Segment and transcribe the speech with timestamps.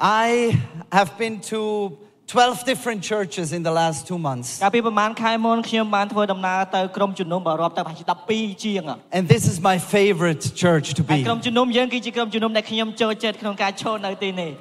[0.00, 0.58] I
[0.98, 1.96] have been to
[2.26, 4.48] 12 different churches in the last two months.
[4.62, 8.82] កាលពីប្រហែលខែមុនខ្ញុំបានធ្វើដំណើរទៅក្រុមជំនុំរាប់ទៅប្រហែលជា12ជាង
[9.18, 11.26] And this is my favorite church to ហើយ be.
[11.28, 14.52] ក្រុមជំនុំយើងគឺជាក្រុមជំនុំដែលខ្ញុំចូលចិត្តក្នុងការចូលនៅទីនេះ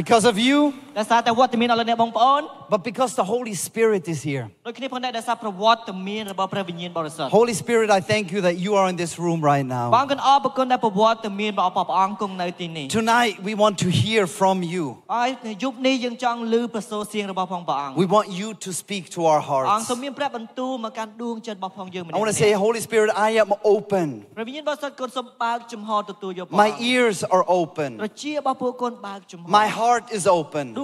[0.00, 0.58] Because of you,
[0.98, 4.44] ដោយសារតែវត្តមានអស់លោកអ្នកបងប្អូន but because the Holy Spirit is here.
[4.66, 9.66] ដូចគ្នាផងដែរដោយសារប្រវត្តិមានរបស់ព្រះវិញ្ញាណបរិសុទ្ធ Holy Spirit, I thank you that you are in this room right
[9.96, 10.10] បង now.
[10.12, 14.84] កនអរគុណដែលប្រវត្តិមានរបស់ព្រះអង្គគង់នៅទីនេះ Tonight, we want to hear from you.
[15.16, 19.90] ហើយនៅយប់នេះយើងចង់ឮប្រសូរសៀងរបស់ផងព្រះអង្គ We want you to speak to our ព្រះអង្គ hearts.
[19.90, 24.06] សូមមានព្រះបន្ទូលមកកាន់ដួងចិត្តរបស់ផងយើងម្ I នាក់ want to ៗ say, Holy Spirit, I am open.
[24.36, 27.90] ព្រះវិញ្ញាណបរិសុទ្ធគុណសូមបើកចំហទទួលយកព្រះ My អង្គ ears are ត្រ open.
[28.22, 30.66] ជារបស់ពួកកូនបើកចំហ My heart is open.
[30.80, 30.83] ដ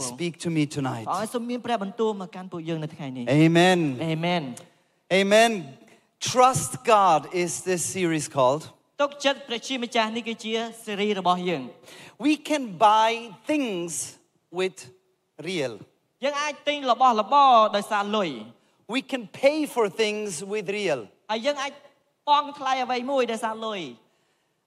[0.00, 1.06] Speak to me tonight.
[3.28, 3.98] Amen.
[4.00, 4.54] Amen.
[5.12, 5.76] Amen.
[6.20, 8.68] Trust God is this series called
[12.18, 14.18] We can buy things
[14.50, 14.90] with
[15.42, 15.78] riel.
[18.86, 21.08] We can pay for things with riel.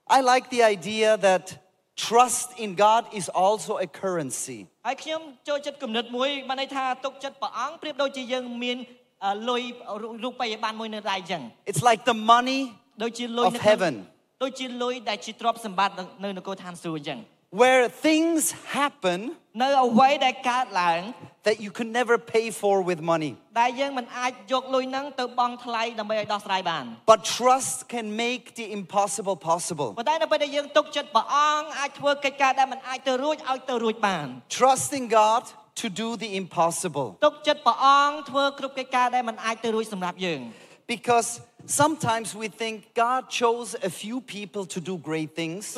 [0.08, 1.63] I like the idea that
[1.96, 4.58] trust in God is also a currency.
[4.86, 8.76] ហើយខ្ញុំចូលចិត្តគំនិតមួយបានន័យថាទុកចិត្តព្រះអង្គប្រៀបដូចជាយើងមាន
[9.24, 9.62] អឺលុយ
[10.24, 12.60] រូបិយប័ណ្ណមួយនៅដៃអញ្ចឹង It's like the money
[13.02, 13.94] ដូចជាលុយ of នៅក្នុង heaven
[14.42, 17.18] ដូចជាលុយដែលជាទ្រព្យសម្បត្តិនៅនគរឋានសួគ៌អញ្ចឹង
[17.54, 19.36] where things happen
[21.44, 23.36] that you can never pay for with money.
[27.06, 29.94] But trust can make the impossible possible.
[34.48, 35.44] Trusting God
[35.76, 37.16] to do the impossible.
[40.86, 45.74] Because Sometimes we think God chose a few people to do great things.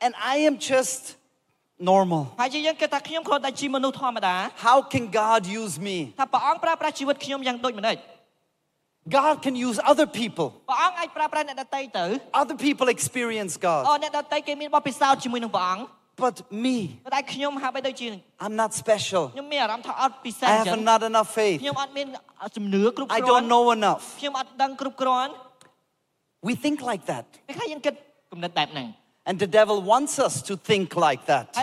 [0.00, 1.16] And I am just
[1.78, 2.28] normal.
[4.56, 6.14] How can God use me?
[9.08, 10.52] God can use other people.
[12.32, 13.84] Other people experience God
[16.16, 17.00] but me.
[18.38, 19.32] I'm not special.
[19.34, 19.40] I
[20.64, 21.62] have not enough faith.
[21.62, 24.20] I don't know enough.
[26.42, 27.26] We think like that.
[29.24, 31.56] And the devil wants us to think like that.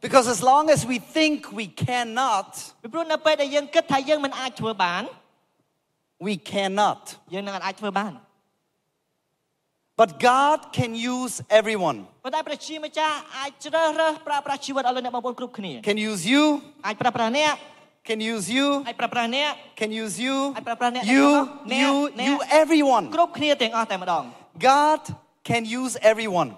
[0.00, 2.72] Because as long as we think we cannot,
[6.20, 7.16] we cannot.
[9.96, 12.06] But God can use everyone.
[15.82, 16.62] Can use you.
[18.04, 18.84] Can use you.
[19.74, 20.54] Can use you.
[21.02, 23.10] You, you, you, everyone.
[24.58, 25.00] God
[25.42, 26.54] can use everyone.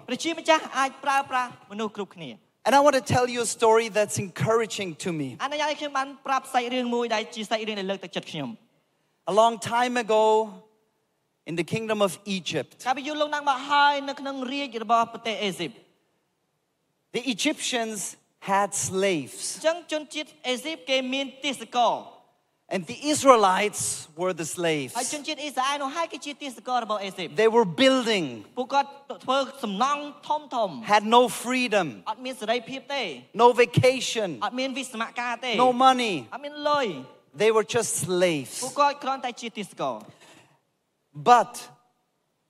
[2.65, 5.37] And I want to tell you a story that's encouraging to me.
[9.27, 10.51] A long time ago,
[11.49, 12.85] in the kingdom of Egypt.
[17.13, 19.59] The Egyptians had slaves.
[22.71, 24.93] And the Israelites were the slaves.
[27.35, 28.45] They were building,
[30.85, 32.03] had no freedom,
[33.33, 34.39] no vacation,
[35.57, 36.27] no money.
[37.35, 38.61] They were just slaves.
[41.14, 41.52] But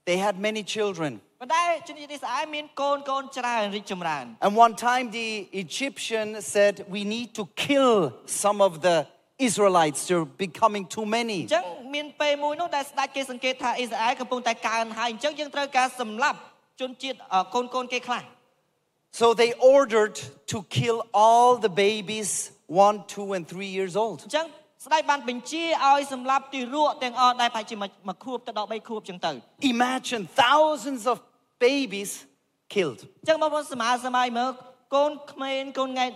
[0.06, 1.12] they had many children.
[1.42, 5.30] ប៉ុន្តែជនជាតិអ៊ីស្រាអែលមានកូនកូនច្រើនរីកចម្រើន And one time the
[5.66, 7.94] Egyptian said, We need to kill
[8.44, 8.98] some of the
[9.48, 10.00] Israelites.
[10.08, 11.40] They're becoming too អ many.
[11.50, 11.66] ញ្ចឹង
[11.96, 16.40] មានពេលមួយនោះដែលស្ដេចគេសង្កេតថាអ៊ីស្រាអែលកំពុងតែកើនហើយអញ្ចឹងយើងត្រូវការសម្លាប់
[16.82, 18.24] ជនជាតិអឺកូនកូនគេខ្លះ
[19.22, 20.16] So they ordered
[20.52, 22.30] to kill all the babies,
[22.86, 24.20] one, two, and three years old.
[24.26, 24.46] អញ្ចឹង
[24.85, 29.33] ស្ដេចបានបញ្ជាឲ្យសម្លាប់ទីរក់ទាំងអស់ដែលប្រហែលជាមួយមួយខួបទៅដល់3ខួបអញ្ចឹងទៅ
[29.75, 31.17] Imagine thousands of
[31.67, 32.11] babies
[32.75, 33.01] killed.
[33.21, 34.51] អញ្ចឹងបងប្អូនសម័យសម័យមើល
[34.95, 36.13] កូនក្មេងកូនង៉ែត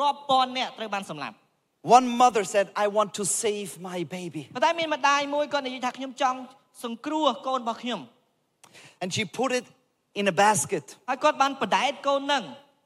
[0.00, 1.36] រាប់ពាន់នាក់ត្រូវបានសម្លាប់
[1.96, 4.42] One mother said, I want to save my baby.
[4.56, 6.38] ប៉ុន្តែមានម្ដាយមួយគាត់និយាយថាខ្ញុំចង់
[6.84, 8.00] សង្គ្រោះកូនរបស់ខ្ញុំ
[9.02, 9.66] And she put it
[10.20, 12.42] in a basket, ហើយគាត់បានបដែតកូននឹង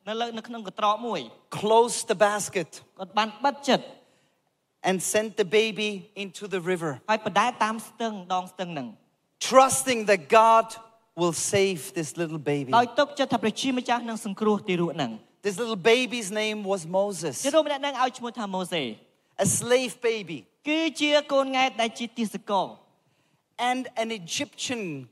[0.09, 1.21] នៅលើនៅក្នុងកត្រកមួយ
[1.59, 2.69] closed the basket,
[2.99, 3.85] គាត់បានបិទចិត្ត
[4.85, 7.01] and sent the baby into the river,
[9.41, 10.75] trusting that God
[11.17, 12.71] will save this little baby.
[15.43, 17.43] This little baby's name was Moses,
[19.39, 20.47] a slave baby.
[23.59, 25.09] And an Egyptian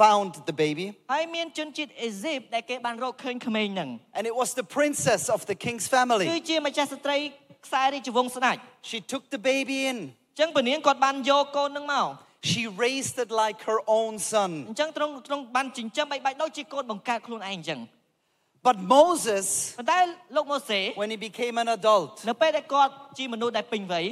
[0.00, 6.26] found the baby, ហើយមានជនជាតិអេស៊ីបដែលគេបានរកឃើញក្មេងហ្នឹង and it was the princess of the king's family.
[6.32, 7.18] គឺជាម្ចាស់ស្ត្រី
[7.66, 8.56] ខ្សែរាជវង្សស្ដេច
[8.90, 9.98] She took the baby in.
[10.32, 12.08] អញ្ចឹងពនាងគាត់បានយកកូនហ្នឹងមក
[12.50, 14.50] She raised it like her own son.
[14.70, 17.80] អញ្ចឹងទ្រង់ទ្រង់បានចិញ្ចឹមបីបាច់ដូចជាកូនបង្កើតខ្លួនឯងអញ្ចឹង
[18.68, 19.46] But Moses,
[19.78, 20.00] ប៉ុន្តែ
[20.36, 24.04] លោកម៉ូសេ when he became an adult, នៅពេលដែលគាត់ជាមនុស្សដែលពេញវ័យ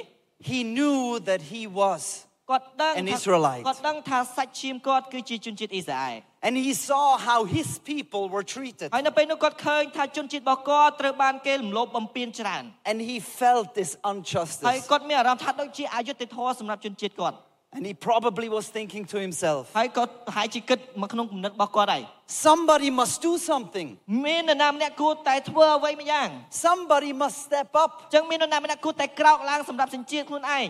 [0.50, 0.98] he knew
[1.28, 2.02] that he was.
[2.51, 3.63] គាត់ដឹង An ថា Israelite.
[3.67, 6.15] គាត់ដឹងថាសាច់ឈាមគាត់គឺជាជនជាតិអ៊ីស្រាអែល
[6.47, 8.87] And he saw how his people were treated.
[8.95, 14.83] ហើយនៅពេលនោះគាត់ឃើញថាជនជាតិរបស់គាត់ត្រូវបានគេរំលោភបំពានច្រើន And he felt this ហើយ injustice.
[14.91, 17.37] គាត់មានអារម្មណ៍ថាដូចជាអយុត្តិធម៌សម្រាប់ជនជាតិគាត់
[17.77, 22.03] And he probably was thinking to himself, ហើយគាត់ប្រហែលជាគិតមកក្នុងគំនិតរបស់គាត់ហើយ
[22.45, 23.87] somebody must do something.
[24.25, 26.27] មាននរណាម្នាក់គួរតែធ្វើអ្វីម្យ៉ាង
[26.65, 27.91] Somebody must step up.
[28.01, 30.69] អញ្ចឹងមាននរណាម្នាក់គួរតែក្រោកឡើងសម្រាប់សញ្ជាតិខ្លួនឯង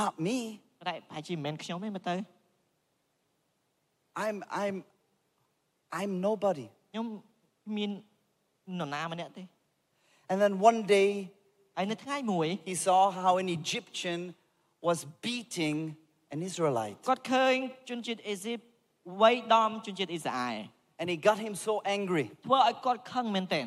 [0.00, 0.38] Not me.
[0.88, 2.14] តែប្រហែលជាមិនមែនខ្ញុំទេមើលទៅ
[4.24, 4.76] I'm I'm
[6.00, 6.66] I'm nobody.
[6.90, 7.06] ខ្ញុំ
[7.76, 7.90] មាន
[8.78, 9.42] នរណាម្នាក់ទេ
[10.30, 11.10] And then one day
[11.76, 14.20] ហើយនៅថ្ងៃមួយ he saw how an Egyptian
[14.86, 15.76] was beating
[16.34, 16.96] an Israelite.
[17.08, 17.54] គាត់ឃើញ
[17.88, 18.58] ជនជាតិអេស៊ីប
[19.22, 20.56] វាយដំជនជាតិអ៊ីស្រាអែល
[21.00, 22.26] And he got him so angry.
[22.46, 23.66] ធ្វើឲ្យគាត់ខឹងមែនទែន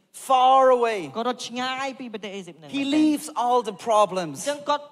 [0.28, 1.00] far away.
[1.16, 4.84] គាត់រត់ឆ្ងាយពីប្រទេសអេស៊ីបហ្នឹង He មែនទែន leaves all the អ problems ញ្ចឹងគាត់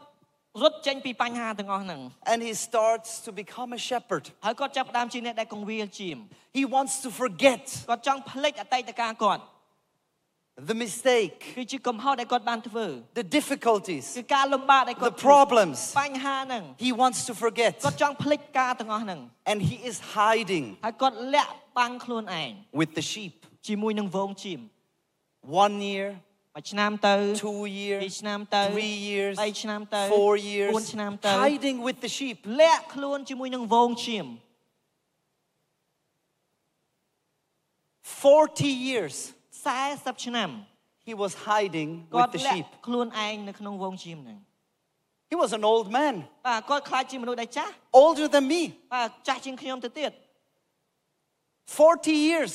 [0.63, 2.01] រត់ចេញពីបញ្ហាទាំងអស់ហ្នឹង
[2.33, 4.25] and he starts to become a shepherd.
[4.47, 6.19] ហើយគាត់ចាប់ផ្ដើមជាអ្នកដែលកងវាលជៀម
[6.59, 9.45] He wants to forget គាត់ចង់ភ្លេចអតីតកាលគាត់
[10.71, 12.87] the mistake, គឺជាកំហុសដែលគាត់បានធ្វើ
[13.21, 15.79] the difficulties, គឺការលំបាកដែលគាត់ the problems.
[16.03, 17.73] បញ្ហាហ្នឹង He wants to forget.
[17.87, 19.19] គាត់ចង់ភ្លេចការទាំងអស់ហ្នឹង
[19.51, 22.51] And he is hiding ហើយគាត់លាក់បាំងខ្លួនឯង
[22.81, 23.35] with the sheep.
[23.67, 24.61] ជាមួយនឹងវងជៀម
[25.65, 26.09] One year,
[26.57, 27.15] មួយឆ្នាំទៅ
[27.45, 32.39] two ពីរ years, ឆ្នាំទៅ three years, បីឆ្នាំទៅ four 4 years, ឆ្នាំទៅ hiding with the sheep.
[32.61, 34.27] លាក់ខ្លួនជាមួយនឹងវងជៀម
[38.23, 39.17] 40 years
[39.65, 40.51] 40ឆ្នាំ
[41.09, 42.67] he was hiding គា with ត់ the លាក់ sheep.
[42.87, 44.39] ខ្លួនឯងនៅក្នុងវងជៀមហ្នឹង
[45.31, 46.15] He was an old man,
[46.47, 47.73] បាទគាត់ខ្លាចជាមនុស្សដែលចាស់
[48.03, 48.63] older than me.
[48.95, 50.13] បាទចាស់ជាងខ្ញុំទៅទៀត
[51.79, 52.55] 40 years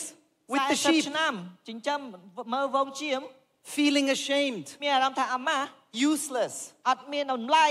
[0.53, 1.33] with the 40 sheep, ឆ្នាំ
[1.69, 1.99] ចិញ្ចឹម
[2.53, 3.21] មើលវងជៀម
[3.75, 5.67] feeling ashamed, មានអារម្មណ៍ថាអាម៉ាស់
[6.11, 6.53] useless,
[6.89, 7.67] អត់មានតម្លៃ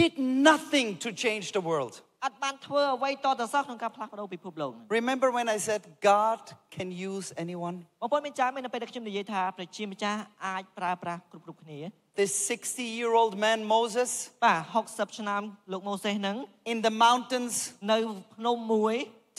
[0.00, 0.12] did
[0.50, 1.94] nothing to change the world.
[2.26, 5.80] អត់បានធ្វើអ្វីតទៅសោះក្នុងការផ្លាស់ប្ដូរពិភពលោកហ្នឹង Remember when I said
[6.12, 6.40] God
[6.76, 7.76] can use anyone?
[8.02, 11.78] បងប្អូនមានចាំទេនៅពេលដែលខ្ញុំនិយាយថាព្រះជាម្ចាស់អាចប្រើប្រាស់គ្រប់គ្រប់គ្នា
[12.20, 14.10] This 60 year old man, Moses,
[14.44, 14.60] បាទ
[14.90, 16.36] 60ឆ្នាំលោកម៉ូសេសហ្នឹង
[16.72, 17.54] in the mountains
[17.92, 17.98] នៅ
[18.34, 18.94] ភ្នំមួយ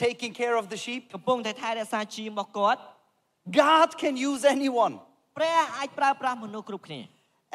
[0.05, 1.01] taking care of the sheep.
[1.15, 2.79] កំពុងតែថែរក្សាជៀមរបស់គាត់
[3.61, 4.93] God can use anyone.
[5.37, 7.01] ព្រះអាចប្រើប្រាស់មនុស្សគ្រប់គ្នា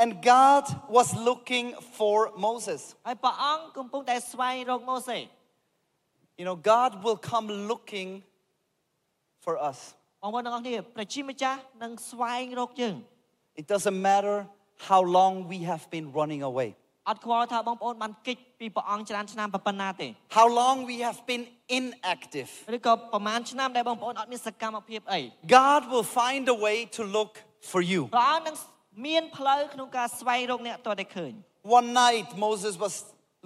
[0.02, 0.64] And God
[0.96, 1.66] was looking
[1.99, 2.16] for
[2.46, 2.81] Moses.
[3.06, 5.19] ហើយព្រះអង្គកំពុងតែស្វែងរកម៉ូសេ
[6.38, 8.11] You know, God will come looking
[9.44, 9.78] for us.
[10.23, 12.97] បងប្អូនទាំងអស់គ្នាព្រះជាម្ចាស់នឹងស្វែងរកយើង
[13.61, 14.37] It doesn't matter
[14.88, 16.68] how long we have been running away,
[17.09, 21.44] អត់ខ្វល់ថាបងប្អូនបានគេចពីព្រះអង្គច្រើនឆ្នាំប៉ុណ្ណាទេ how long we have been
[21.78, 22.50] inactive.
[22.76, 25.21] ឬក៏ប្រហែលឆ្នាំដែលបងប្អូនអត់មានសកម្មភាពអី
[25.59, 27.33] God will find a way to look
[27.71, 28.00] for you.
[28.16, 28.56] ព្រះអង្គនឹង
[29.06, 31.33] មានផ្លូវក្នុងការស្វែងរកអ្នកតតែឃើញ
[31.78, 32.94] One night, Moses was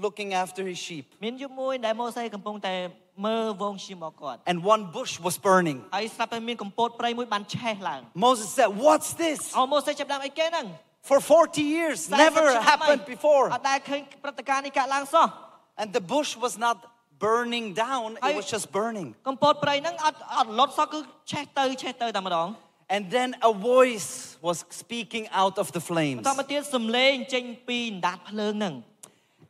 [0.05, 2.75] looking after his sheep, មានយប់មួយដែលម៉ូសេកំពុងតែ
[3.27, 5.79] មើលវងឈាមរបស់គាត់ and one bush was burning.
[5.97, 9.41] ហើយស្រាប់តែមានកម្ពតព្រៃមួយបានឆេះឡើង Moses said, What's this?
[9.59, 10.67] អោម៉ូសេចាប់ផ្ដើមអីគេហ្នឹង
[11.09, 13.45] For 40 years, never 40ឆ្នាំ happened ហើយ before.
[13.55, 15.27] អត់ដែលឃើញព្រឹត្តិការណ៍នេះកើតឡើងសោះ
[15.81, 16.77] And the bush was not
[17.27, 19.09] burning down, it Ay- was just burning.
[19.29, 20.99] កម្ពតព្រៃហ្នឹងអត់អត់លត់សោះគឺ
[21.33, 22.49] ឆេះទៅឆេះទៅតែម្ដង
[22.95, 24.11] And then a voice
[24.47, 26.19] was speaking out of the flames.
[26.21, 28.75] បន្តមកទៀតសំឡេងចេញពីអណ្ដាតភ្លើងហ្នឹង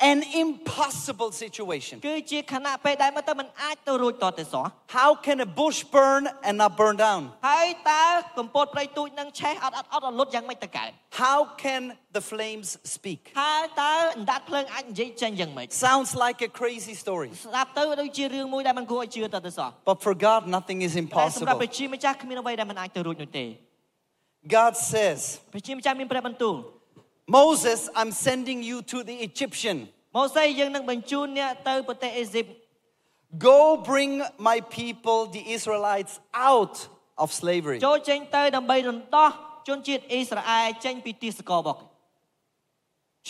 [0.03, 1.99] an impossible situation.
[4.87, 7.31] How can a bush burn and not burn down?
[11.11, 13.31] How can the flames speak?
[15.71, 17.29] Sounds like a crazy story.
[19.85, 21.45] But for God, nothing is impossible.
[24.45, 25.39] God says,
[27.32, 29.78] Moses, I'm sending you to the Egyptian.
[30.16, 32.46] ម៉ូសេយើងនឹងបញ្ជូនអ្នកទៅប្រទេសអេស៊ីប
[33.48, 33.58] Go
[33.90, 34.12] bring
[34.48, 36.14] my people, the Israelites,
[36.50, 36.76] out
[37.22, 37.78] of slavery.
[37.86, 39.30] ចូលចេញទៅដើម្បីរំដោះ
[39.68, 41.86] ជនជាតិអ៊ីស្រាអែលចេញពីទីសកលរបស់គេ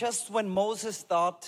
[0.02, 1.42] Just when Moses thought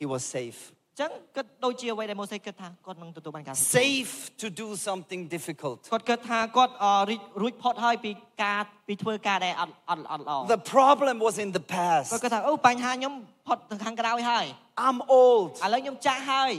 [0.00, 5.78] he was safe, អញ្ ចឹងគិតដូចជាអ្វីដែលម៉ូសេគិតថាគាត់នឹងទទួលបានការសុខ safe to do something difficult.
[5.92, 8.10] គាត់គិតថាគាត់អឺរីករួចផុតហើយពី
[8.44, 12.08] ការពីធ្វើការដែលអត់អត់អត់ល្អ The problem was in the គាត់ past.
[12.24, 13.12] គិតថាអូបញ្ហាខ្ញុំ
[13.46, 14.46] ផុតទៅខាងក្រោយហើយ
[14.88, 15.50] I'm old.
[15.64, 16.52] ឥឡូវខ្ញុំចាស់ហើយ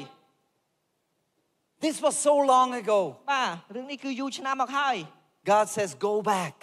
[1.85, 2.99] This was so long ago.
[3.31, 4.95] បាទរឿងនេះគឺយូរឆ្នាំមកហើយ
[5.51, 6.55] God says, Go back.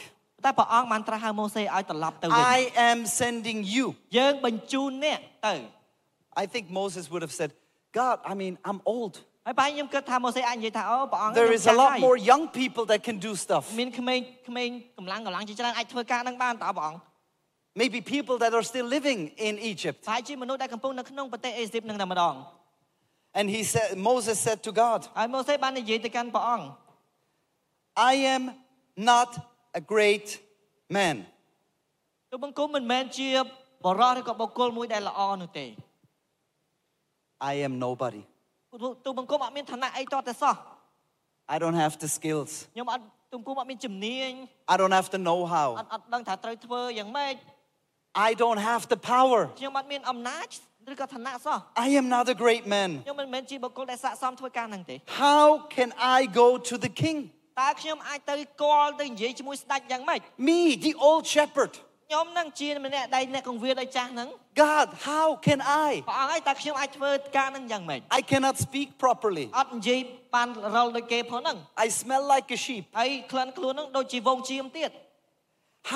[0.44, 2.58] តែព្រះអង្គបានត្រាស់ហៅម៉ូសេឲ្យត្រឡប់ទៅវិញ I
[2.90, 3.86] am sending you.
[4.18, 5.54] យើងបញ្ជូនអ្នកទៅ
[6.42, 7.50] I think Moses would have said,
[7.97, 9.13] God, I mean, I'm old.
[11.33, 13.73] There is a lot more young people that can do stuff.
[17.75, 20.05] Maybe people that are still living in Egypt.
[23.33, 25.07] And he said, Moses said to God,
[27.95, 28.53] I am
[28.95, 29.29] not
[29.73, 30.39] a great
[30.89, 31.25] man.
[37.40, 38.22] I am nobody.
[39.04, 40.54] ទូបង្គំអត់មានឋានៈអីតតែសោះ
[41.54, 42.50] I don't have the skills.
[42.74, 44.30] ខ្ញុំអត់ទូបង្គំអត់មានជំនាញ
[44.72, 45.68] I don't have the know អ how.
[45.84, 47.34] ត់អត់ដឹងថាត្រូវធ្វើយ៉ាងម៉េច
[48.28, 49.40] I don't have the power.
[49.60, 50.48] ខ្ញុំអត់មានអំណាច
[50.92, 52.90] ឬក៏ឋានៈសោះ I am not a great man.
[53.04, 57.18] ខ្ញុំមិនមែនជាបុគ្គលដែលស័ក្តិសមធ្វើការហ្នឹងទេ How can I go to the king?
[57.62, 61.72] តើខ្ញុំអាចទៅគាល់ទៅនិយាយជាមួយស្ដេចយ៉ាងម៉េច Me, the old shepherd.
[62.08, 64.28] ខ្ញុំនឹងជាម្នាក់ដែលអ្នកកង្វៀដោយចាស់ហ្នឹង
[64.64, 65.90] God, how can I?
[66.08, 69.46] ព្រះអង្គហើយតើខ្ញុំអាចធ្វើការហ្នឹងយ៉ាងម៉េច I cannot speak properly.
[69.60, 70.00] អត់និយាយ
[70.34, 72.84] បានរលដូចគេផងហ្នឹង I smell like a sheep.
[72.98, 74.92] ហើយក្លិនខ្លួនហ្នឹងដូចជាវងជៀមទៀត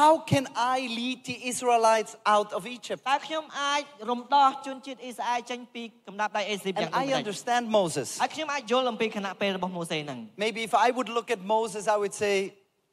[0.01, 3.01] How can I lead the Israelites out of Egypt?
[3.11, 8.09] តើខ្ញុំអាចរំដោះជនជាតិអ៊ីស្រាអែលចេញពីកំណាប់ដៃអេស៊ីបយ៉ាង And ដូ I ចម្តេច understand Moses.
[8.23, 12.35] ហើយខ្ញុំអាចយល់អំពីគណៈពេលរបស់ម៉ូសេហ្នឹង Maybe if I would look at Moses, I would say,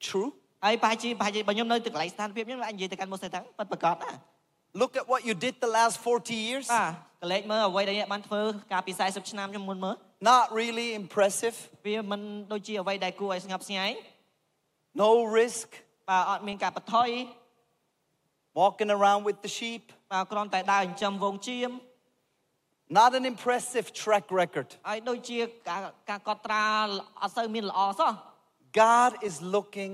[0.10, 0.30] True.
[0.66, 4.12] ហើយប្រហែលជាប្រហែលជាបើខ្ញុំនៅទីកន្លែងស្ថានភាពខ្ញុំអាចនិយាយទៅកាន់ម៉ូសេថាប៉ិតប្រកបណា
[4.82, 6.68] Look at what you did the last 40 years.
[6.74, 9.96] បាទកលេចមើលអ្វីដែលអ្នកបានធ្វើកាលពី40ឆ្នាំខ្ញុំមុនមើល
[10.32, 11.56] Not really impressive.
[11.86, 12.22] វាមិន
[12.52, 13.92] ដូចជាអ្វីដែលគួរឲ្យស្ងប់ស្ងាយ
[15.04, 15.10] No
[15.40, 15.68] risk.
[16.10, 17.10] បាទអត់មានការបន្ថយ
[18.62, 19.84] Walking around with the sheep.
[20.12, 21.72] បាទគ្រាន់តែដើរចិញ្ចឹមវងជៀម
[23.00, 24.70] Not an impressive track record.
[24.90, 26.66] ហើយដូចជាការការកត់ត្រា
[27.22, 28.12] អត់សូវមានល្អសោះ
[28.84, 29.94] God is looking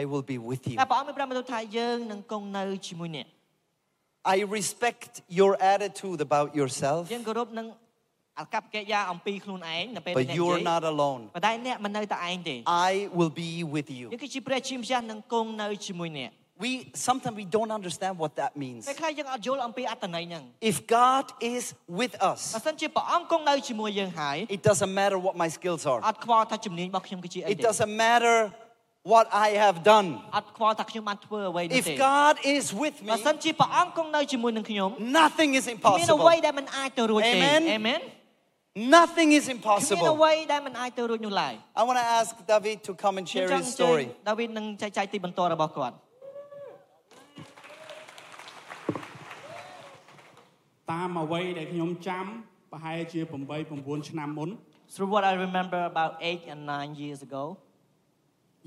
[0.00, 0.76] I will be with you.
[0.80, 3.26] តែព្រះអង្គមានប្រាប់មកថាយើងនឹងគង់នៅជាមួយអ្នក
[4.34, 7.66] I respect your attitude about yourself, យើងគោរពនឹង
[8.40, 11.22] អកប្បកិរិយាអំពីខ្លួនឯងនៅពេលដែល but អ្នកនិ you're យាយ not alone.
[11.34, 12.56] ប៉ុន្តែអ្នកមិននៅតែឯងទេ
[12.88, 14.06] I will be with you.
[14.12, 16.30] យើងគឺជាព្រះជាម្ចាស់នឹងគង់នៅជាមួយអ្នក
[16.66, 16.72] We
[17.08, 18.82] sometimes we don't understand what that means.
[18.88, 20.42] ពេលខ្លះយើងអត់យល់អំពីអត្ថន័យហ្នឹង
[20.72, 21.64] If God is
[22.00, 26.00] with us, បើសិនជាព្រះអង្គគង់នៅជាមួយយើងហើយ it doesn't matter what my skills are.
[26.08, 28.36] អត់ខ្វល់ថាជំនាញរបស់ខ្ញុំគឺជាអី It ទេ doesn't matter
[29.12, 30.08] what I have done.
[30.36, 34.90] អត់ខ្វល់ថាខ្ញុំបានធ្វើអ្វីនោះទេ If God is with បើសិន me, ជាព្រះអង្គគង់នៅជាមួយនឹងខ្ញុំ
[35.20, 36.44] nothing is គ្មានអ្វី impossible.
[36.46, 37.62] ដែលមិនអាចទៅរួចទេ Amen.
[37.72, 38.00] អេមែន
[38.96, 40.12] Nothing is គ្មានអ្ impossible.
[40.22, 44.06] វីដែលមិនអាចទៅរួចនោះឡើយ I want to ask David to come and ខ្ញុំ share ចង់ his អញ្ជើញ story.
[44.28, 45.94] ដាវីតនឹងចែកចាយទីបន្ទាល់របស់គាត់
[50.90, 52.24] តាមអ្វីដែលខ្ញុំចាំ
[52.72, 53.32] ប្រហែលជា8
[54.00, 54.50] 9ឆ្នាំមុន
[54.94, 57.44] Through what I remember about 8 and 9 years ago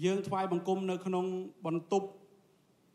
[0.05, 1.25] យើងថ្វាយបង្គំនៅក្នុង
[1.67, 2.07] បន្ទប់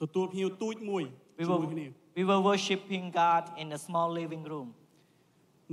[0.01, 1.03] ទទួលភ្ញៀវទូចមួយ
[1.39, 1.85] we ជាមួយ were គ្នា
[2.17, 4.67] we were worshiping God in a small living room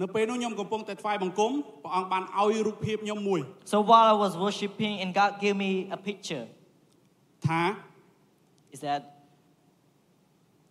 [0.00, 3.40] នៅពេលនោះខ្ញុំកំពុងតែថ្វាយបង្គំព្រះអង្គបានឲ្យរូបភាពខ្ញុំមួយ
[3.72, 6.44] So while I was worshiping and God gave me a picture
[7.46, 7.62] ថា
[8.74, 9.02] is that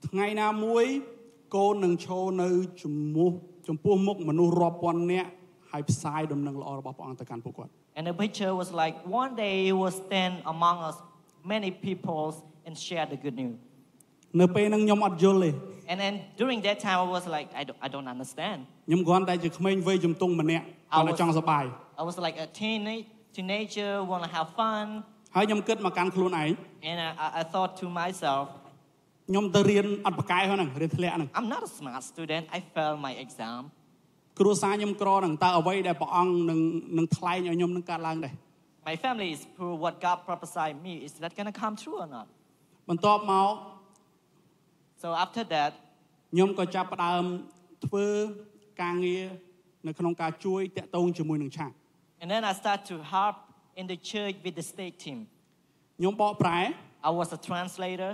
[0.07, 0.85] ថ្ងៃណាមួយ
[1.55, 2.49] កូននឹងឈរនៅ
[2.83, 3.31] ចំពោះ
[3.67, 5.29] ចំពោះមុខមនុស្សរាប់ពាន់នាក់
[5.71, 10.96] ហើយផ្សាយដំណឹងល្អរបស់ព្រះអង្គទៅកាន់ពួកគាត់ and the picture was like one day he will stand among us
[11.52, 12.22] many people
[12.66, 13.56] and share the good news
[14.40, 15.50] នៅពេលហ្នឹងខ្ញុំអត់យល់ទេ
[15.90, 18.58] and then during that time I was like I don't, I don't understand
[18.88, 20.64] ខ្ញុំគ្រាន់តែជាក្មេងវ័យជំទង់ម្នាក់
[20.96, 21.64] គាត់តែចង់សប្បាយ
[22.00, 24.86] I was like a teenage, teenager want to have fun
[25.36, 26.50] ហើយខ្ញុំគិតមកកាន់ខ្លួនឯង
[26.90, 28.44] and I, I- I thought to myself
[29.28, 33.60] ខ្ញុំទៅរៀនអត់ប្រកែកហ្នឹងរៀនធ្លាក់ហ្នឹង I'm not a smart student I failed my exam
[34.39, 36.59] គ្រួសារខ្ញុំក្រហ្នឹងតើអ្វីដែលព្រះអង្គនឹង
[36.97, 38.33] នឹងថ្លែងឲ្យខ្ញុំនឹងកើតឡើងដែរ
[38.89, 39.73] My family is poor.
[39.85, 42.27] What God prophesied me is that going to come true or not?
[42.89, 43.53] បន្ទាប់មក
[45.03, 45.71] So after that,
[46.31, 47.23] ខ្ញុំក៏ចាប់ផ្ដើម
[47.85, 48.07] ធ្វើ
[48.81, 49.23] ការងារ
[49.87, 51.71] នៅក្នុងការជួយតាក់ទងជាមួយនឹងឆាក
[52.21, 53.35] and then I start to help
[53.79, 55.19] in the church with the state team.
[55.97, 56.59] ខ្ញុំបកប្រែ
[57.09, 58.11] I was a translator.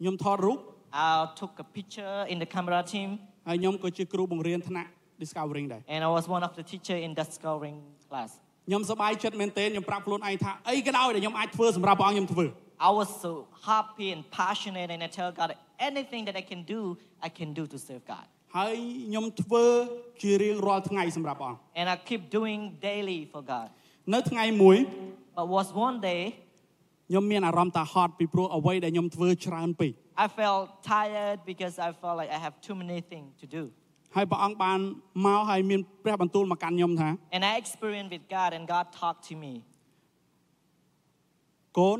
[0.00, 0.58] ខ្ញុំថតរូប
[1.06, 1.08] I
[1.40, 3.08] took a picture in the camera team,
[3.48, 4.90] ហើយខ្ញុំក៏ជាគ្រូបង្រៀនថ្នាក់
[5.23, 7.77] discovering ដែរ and I was one of the teacher in discovering
[8.09, 8.31] class.
[8.67, 12.45] ខ្ញុំសប្បាយចិត្តមែនទែនខ្ញុំប្រាប់ខ្លួនឯងថាអីក៏ដោយដែលខ្ញុំអាចធ្វើសម្រាប់ព្រះអង្គខ្ញុំធ្វើ
[12.89, 13.31] I was so
[13.69, 15.49] happy and passionate, and I tell God
[15.89, 16.81] anything that I can do,
[17.27, 18.25] I can do to serve God.
[18.57, 18.75] ហើយ
[19.07, 19.65] ខ្ញុំធ្វើ
[20.21, 23.67] ជារៀងរាល់ថ្ងៃសម្រាប់ព្រះអង្គ And I keep doing daily for God.
[24.13, 24.77] នៅថ្ងៃមួយ
[25.37, 26.21] But was one day
[27.09, 29.91] ខ្ញុំមានអារម្មណ៍ថាហត់ពីព្រោះអ្វីដែលខ្ញុំធ្វើច្រើនពេក
[30.25, 30.63] I felt
[30.95, 33.63] tired because I felt like I have too many things to do.
[34.16, 34.78] ហើយព្រះអង្គបាន
[35.26, 39.54] មកហើយមានព្រះបន្ទូលមកកាន់ខ្ញុំថា And I experienced with God, and God talked to me.
[41.78, 41.98] កូន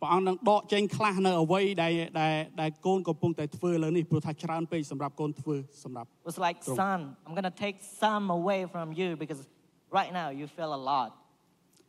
[0.00, 6.78] ព្រះអង្គនឹងដកចេញខ្លះនៅអ្វីដែលដែលដែលកូនកំពុងតែធ្វើលើនេះព្រោះថាច្រើនពេកសម្រាប់កូនធ្វើសម្រាប់ It was like, True.
[6.82, 9.40] son, I'm going to take some away from you because
[9.98, 11.08] right now you feel a lot.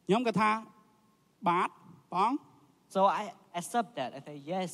[0.08, 0.50] ខ្ញុំក៏ថា
[1.50, 1.70] បាទ
[2.12, 2.38] ព្រះអង្គ
[2.96, 3.22] So I
[3.60, 4.10] accept that.
[4.18, 4.70] I say, yes.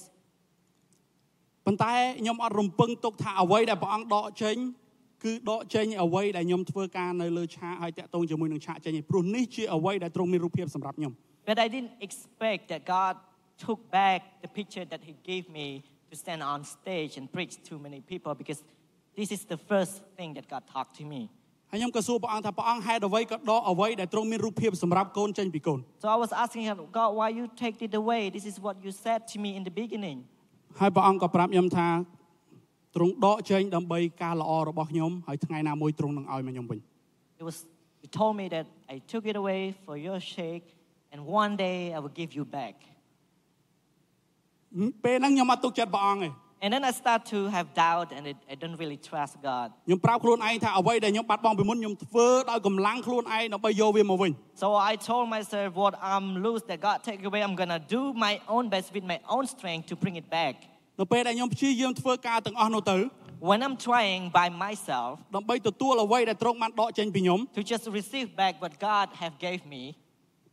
[1.66, 4.56] ប៉ុន្តែខ្ញុំអត់រំពឹងទុកថាអ្វីដែលព្រះអង្គដកចេញ
[5.24, 11.14] គឺដកចេញអ្វីដែលខ្ញុំធ្វើការនៅលើឆាកហើយតាក់ទងជាមួយនឹងឆាកចេញឯងព្រោះនេះជាអ្វីដែលទ្រង់មានរូបភាពសម្រាប់ខ្ញុំ
[11.50, 13.14] But I didn't expect that God
[13.66, 15.68] took back the picture that He gave me
[16.10, 18.60] to stand on stage and preach to many people because
[19.20, 21.22] this is the first thing that God talked to me.
[21.72, 28.22] ហើយខ្ញុំក៏សួរព្រះអង្គថាព្រះអង្គហេតុអ្វីក៏ដកអ្វីដែលទ្រង់មានរូបភាពសម្រាប់កូនចេញពីកូន So I was asking him, God, why you take it away?
[28.38, 30.18] This is what you said to me in the beginning.
[30.80, 31.88] ហើយព្រះអង្គក៏ប្រាប់ខ្ញុំថា
[32.96, 36.80] ទ្រង់ដកចេញដើម្បីការល្អរបស់ខ្ញុំហើយថ្ងៃណាមួយទ្រង់នឹងឲ្យមកខ្ញុំវិញ
[37.42, 37.58] It was
[38.04, 40.66] He told me that I took it away for your sake,
[41.12, 42.76] and one day I will give you back.
[45.04, 46.30] ពេលហ្នឹងខ្ញុំអត់ទុកចិត្តព្រះអង្គទេ
[46.65, 49.69] And then I start to have doubt, and it, I don't really trust God.
[49.87, 54.33] ខ្ញុំប្រាប់ខ្លួនឯងថាអ្វីដែលខ្ញុំបាត់បង់ពីមុនខ្ញុំធ្វើដោយកម្លាំងខ្លួនឯងដើម្បីយកវាមកវិញ
[54.63, 58.35] So I told myself, what I'm loose that God take away, I'm gonna do my
[58.55, 60.55] own best with my own strength to bring it back.
[61.01, 62.99] នៅពេលដែលខ្ញុំព្យាយាមធ្វើការទាំងអស់នោះទៅ
[63.51, 69.83] When I'm trying by myself ដើម្បីទទួលអ្វីដែលទ្រង់បានដកចេញពីខ្ញុំ to just receive back what God have gave me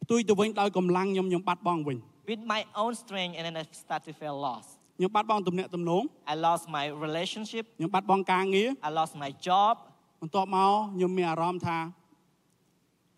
[0.03, 1.97] ផ្ទុយទៅវិញដោយកម្លាំងខ្ញុំខ្ញុំបាត់បង់វិញ
[2.31, 4.69] with my own strength, and then I start to feel lost.
[4.97, 6.03] ខ្ញុំបាត់បង់ទំនាក់ទំនង
[6.33, 7.63] I lost my relationship.
[7.77, 9.73] ខ្ញុំបាត់បង់ការងារ I lost my job.
[10.21, 11.77] បន្ទាប់មកខ្ញុំមានអារម្មណ៍ថា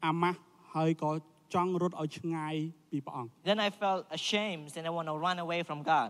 [0.06, 0.38] អាម៉ាស់
[0.76, 1.12] ហើយក៏
[1.54, 2.56] ចង់រត់ឲ្យឆ្ងាយ
[2.92, 6.10] ពីព្រះអង្គ Then I felt ashamed and I want to run away from God.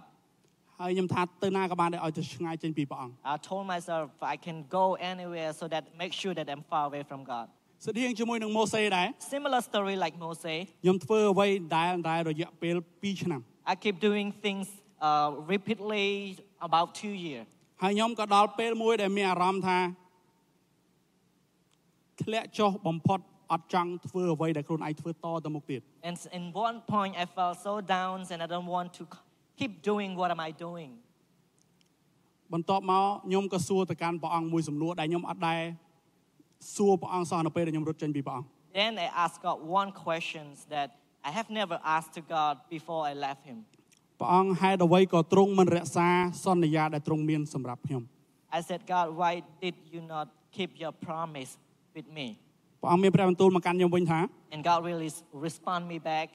[0.81, 6.83] ហើយខ្ញុំថាទៅណាក៏បានដែរឲ្យទៅឆ្ងាយចេញពីព្រះអង្គ I told myself I can go anywhere so that make sure that I'm far
[6.89, 7.45] away from God.
[7.85, 10.57] ស្តៀងជាមួយនឹងម៉ូសេដែរ Similar story like Moses.
[10.83, 14.67] ខ្ញុំធ្វើអ្វីដែលដែលរយៈពេល2ឆ្នាំ I keep doing things
[15.07, 16.07] uh, repeatedly
[16.67, 17.47] about two years.
[17.83, 19.79] ហើយខ្ញុំក៏ដល់ពេលមួយដែលមានអារម្មណ៍ថា
[22.23, 23.19] ធ្លាក់ចុះបំផុត
[23.51, 29.03] អត់ចង់ធ្វើអ្វីដែលខ្លួនឯងធ្វើតទៅមុខទៀត And in one point I felt so down and I don't want to
[29.59, 30.91] keep doing what am I doing.
[32.53, 35.61] បន្ទាប់មកខ្ញុំក៏សួរទៅកាន់ព្រះអង្គមួយសំណួរដែលខ្ញុំអត់ដែរ
[36.75, 38.47] សួរព្រះអង្គសោះនៅពេលដែលខ្ញុំរត់ចេញពីព្រះអង្គ
[38.81, 40.87] Then I asked God one question that
[41.29, 43.59] I have never asked to God before I left Him.
[44.20, 46.08] ព្រះអង្គហេតុអ្វីក៏ទ្រង់មិនរក្សា
[46.44, 48.02] សន្យាដែលទ្រង់មានសម្រាប់ខ្ញុំ
[48.58, 49.32] I said, God, why
[49.64, 51.50] did you not keep your promise
[51.96, 52.26] with me?
[52.82, 54.20] ព្រះអង្គមានព្រះបន្ទូលមកកាន់ខ្ញុំវិញថា
[54.54, 56.28] And God really s- respond me back.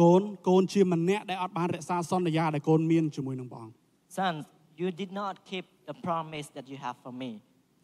[0.00, 3.74] កូនកូនជាម្នាក់ដែលអត់បានរក្សាសន្យាដែលកូនមានជាមួយនឹងព្រះអង្គ
[4.18, 4.34] Son,
[4.80, 7.30] you did not keep the promise that you have for me.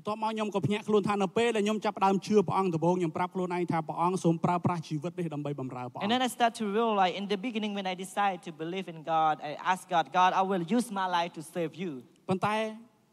[0.02, 8.52] បន្ទាប់មកខ្ញុំក៏ភ្ញាក់ខ្លួនថានៅពេលដែលខ្ញុំចាប់ផ្ដើមជឿព្រះអង្គដំបូងខ្ញុំប្រាប់ខ្លួនឯងថាព្រះអង្គសូមប្រើប្រាស់ជីវិតនេះដើម្បីបម្រើព្រះអ And ង្គ then I start to realize in the beginning when I decided to
[8.62, 11.90] believe in God, I asked God, God, I will use my life to serve you.
[12.28, 12.54] ប៉ុន្តែ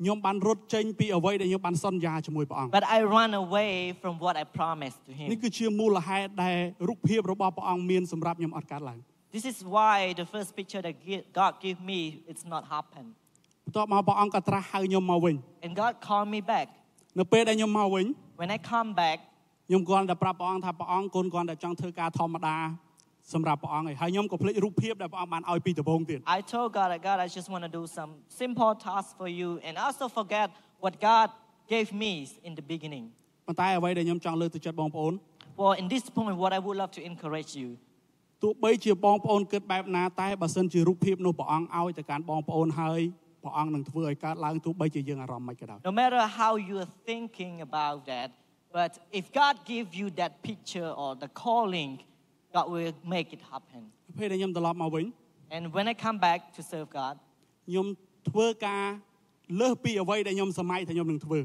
[0.02, 3.71] ខ្ញុំបានរត់ចេញពីអ្វីដែលខ្ញុំបានសន្យាជាមួយព្រះអង្គ But I run away
[4.02, 5.41] from what I promised to នេះ Him.
[5.43, 8.99] គឺជាមូលហេតុដែលរូបភាពរបស់ព្រះអង្គមានសម្រាប់ខ្ញុំអត់កើតឡើង
[9.36, 11.99] This is why the first picture that gi- God gave me,
[12.32, 13.10] it's not happened.
[13.69, 16.67] បន្ទាប់មកព្រះអង្គក៏ត្រាស់ហៅខ្ញុំមកវិញ And God called me back.
[17.19, 18.05] នៅពេលដែលខ្ញុំមកវិញ
[18.41, 19.17] When I come back,
[19.67, 22.55] ខ្ញុំគ្រាន់តែប្រាប់ព្រះអង្គថាព្រះអង្គកូនគ្រាន់តែចង់ធ្វើការធម្មតា
[23.34, 29.73] សម្រាប់ព្រះអង្គឯងហើយខ្ញុំក៏ភ្លេចរូបភាពដែលព្រះអង្គបានឲ្យពីដំបូងទៀត I told God, God, I just want to do some simple tasks for you and
[29.86, 30.47] also forget
[30.84, 31.27] what God
[31.73, 32.12] gave me
[32.47, 33.05] in the beginning.
[33.47, 35.13] ប៉ុន្តែអ្វីដែលខ្ញុំចង់លើកទឹកចិត្តបងប្អូន
[35.62, 37.69] Well, in this point, what I would love to encourage you
[38.43, 43.01] ទោះបីជាបងប្អូនគិតបែបណាតែបើសិនជារូបភាពនោះព្រះអង្គឲ្យទៅកាន់បងប្អូនហើយ
[43.42, 48.29] ព្រះអង្គនឹងធ្វើឲ្យកើតឡើងទោះបីជាយើងអារម្មណ៍មិនក៏ដោយ No matter how you're thinking about that,
[48.79, 51.90] but if God give you that picture or the calling,
[52.57, 53.83] God will make it happen.
[54.18, 55.05] ពេលដែលខ្ញុំត្រឡប់មកវិញ
[55.57, 57.14] And when I come back to serve God,
[57.68, 57.87] ខ្ញុំ
[58.31, 58.85] ធ្វើការ
[59.61, 61.38] លើសពីអ្វីដែលខ្ញុំសម័យថាខ្ញុំនឹងធ្វើ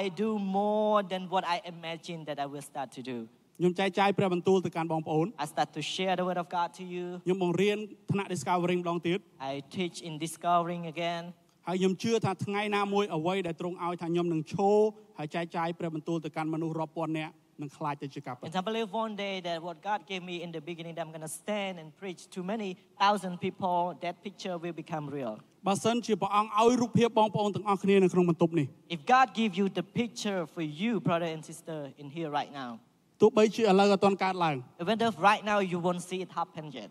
[0.00, 3.18] I do more than what I imagined that I will start to do.
[3.58, 7.06] ខ្ញុំចែកចាយព្រះបន្ទូលទៅកាន់បងប្អូន I start to share the word of God to you.
[7.26, 7.78] ខ្ញុំបង្រៀន
[8.12, 9.18] ថ្នាក់ discovery ម្ដងទៀត
[9.50, 11.22] I teach in discovering again.
[11.68, 14.78] ហើយខ្ញុំជឿថាថ្ងៃណាមួយអ្វីដែលទ្រង់ឲ្យថាខ្ញុំនឹងឈរ
[15.18, 21.12] ហើយចែកចាយព្រះបន្ទូលទៅកាន់មនុស្សរាប់ពាន់នាក់នឹងខ្លាចទៅជាការពិត And I believe one day that what God gave me in the beginning, that I'm
[21.16, 22.70] going to stand and preach to many
[23.02, 25.34] thousand people, that picture will become real.
[25.68, 32.52] បើសិនជាព្រះអង្គឲ្យរូបភាពបងប្អូនទាំងអស់គ្នានៅក្នុងបន្ទប់នេះ If God give you the picture for you, brother and sister, in here right
[32.62, 32.70] now,
[33.20, 36.90] ទោះបីជាឥឡូវអត់ទាន់កើតឡើង even though right now you won't see it happen yet,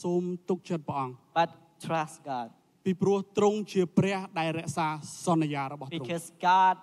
[0.00, 1.48] សូមទុកចិត្តព្រះអង្គ but
[1.86, 2.48] trust God
[2.84, 4.86] ពីព្រោះទ្រង់ជាព្រះដែលរក្សា
[5.26, 6.74] សន្យារបស់ទ្រង់ because God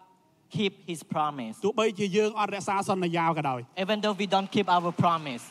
[0.55, 1.55] keep His promise.
[1.65, 5.43] ទោះបីជាយើងអត់រក្សាសន្យាក៏ដោយ Even though we don't keep our promise.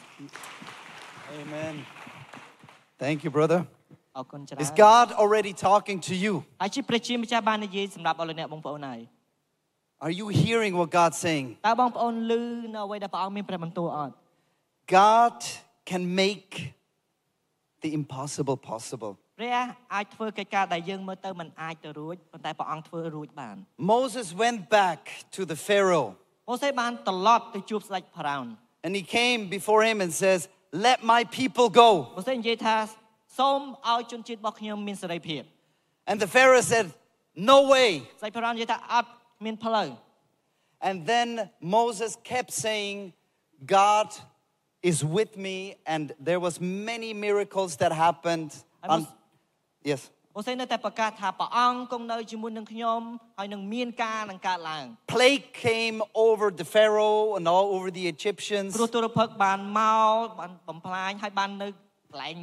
[1.41, 1.75] Amen.
[3.03, 3.61] Thank you, brother.
[4.19, 6.33] អរគុណច្រើន Is God already talking to you?
[6.63, 9.01] ហើយជាព្រះជាម្ចាស់បាននិយាយសម្រាប់អស់លោកអ្នកបងប្អូនហើយ
[10.05, 11.47] Are you hearing what God's saying?
[11.69, 12.33] តើបងប្អូនឮ
[12.75, 14.15] នៅអ្វីដែលព្រះអង្គមានព្រះបន្ទូលអត់
[14.99, 15.37] God
[15.91, 16.51] can make
[17.83, 19.13] the impossible possible.
[19.41, 19.59] ព្រះ
[19.95, 23.57] អាចធ្វើកិច្ចការដែលយើងមើលទៅមិនអាចទៅរួចប៉ុន្តែព្រះអង្គធ្វើរួចបាន
[23.93, 25.01] Moses went back
[25.37, 26.09] to the Pharaoh
[26.49, 28.47] ម៉ូសេបានត្រឡប់ទៅជួបស្ដេចផារ៉ោន
[28.85, 30.41] and he came before him and says,
[30.87, 31.91] Let my people go.
[32.17, 32.77] ម៉ូសេនិយាយថា
[33.39, 33.61] សូម
[33.93, 35.43] ឲ្យជនជាតិរបស់ខ្ញុំមានសេរីភាព
[36.11, 36.87] And the Pharaoh said,
[37.51, 37.91] No way.
[38.21, 39.11] ស្ដេចផារ៉ោននិយាយថាអត់
[39.45, 39.89] មានផ្លូវ
[40.89, 41.29] And then
[41.61, 42.97] Moses kept saying,
[43.79, 44.09] God
[44.83, 45.57] is with me,
[45.87, 48.51] and there was many miracles that happened.
[48.83, 49.15] I on- must-
[49.91, 50.01] yes.
[50.37, 53.01] ម៉ូសេនៅតែប្រកាសថាព្រះអង្គគង់នៅជាមួយនឹងខ្ញុំ
[53.39, 59.81] ហើយនឹងមានការនឹងកើតឡើង Plague came over the Pharaoh and all over the Egyptians គ្រោះទុរភិក្សបានម
[60.23, 61.69] កបានបំផ្លាញហើយបាននៅ
[62.11, 62.37] កន្លែង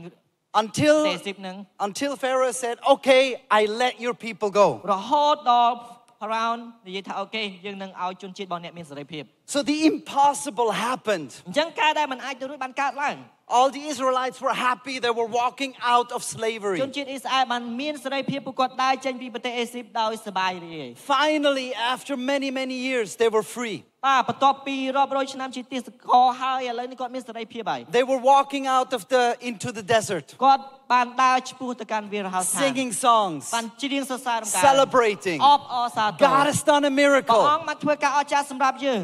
[0.61, 1.55] until ទេស៊ីបនឹង
[1.87, 3.23] until Pharaoh said, "Okay,
[3.59, 5.75] I let your people go." រហូតដល់
[6.21, 11.29] ផារ៉ោននិយាយថាអូខេយើងនឹងឲ្យជនជាតិរបស់អ្នកមានសេរីភាព So the impossible happened.
[11.47, 13.15] អញ្ចឹងការដែលមិនអាចទៅរួចបានកើតឡើង
[13.55, 16.79] All the Israelites were happy they were walking out of slavery.
[16.83, 23.77] ជនជាតិអ៊ីស្រាអែលបានមានសេរីភាពពួកគាត់ដើរចេញពីប្រទេសអេស៊ីបដោយសប្បាយរីករាយ Finally, after many, many years, they were free.
[24.07, 25.81] បាទបន្ទាប់ពីរាប់រយឆ្នាំជាទេស
[26.13, 30.63] កលហើយឥឡូវនេះគាត់មានសេរីភាពហើយ They were walking out of the into the desert, គាត់
[30.93, 35.39] បានដើរឆ្ពោះទៅកាន់វីរហោស្ថាន singing songs, បានច្រៀងសរសើររំកាយ celebrating.
[35.47, 37.41] អបអរសាទរ God has done a ព្រះ miracle.
[37.51, 39.03] អង្គបានធ្វើការអស្ចារ្យសម្រាប់យើង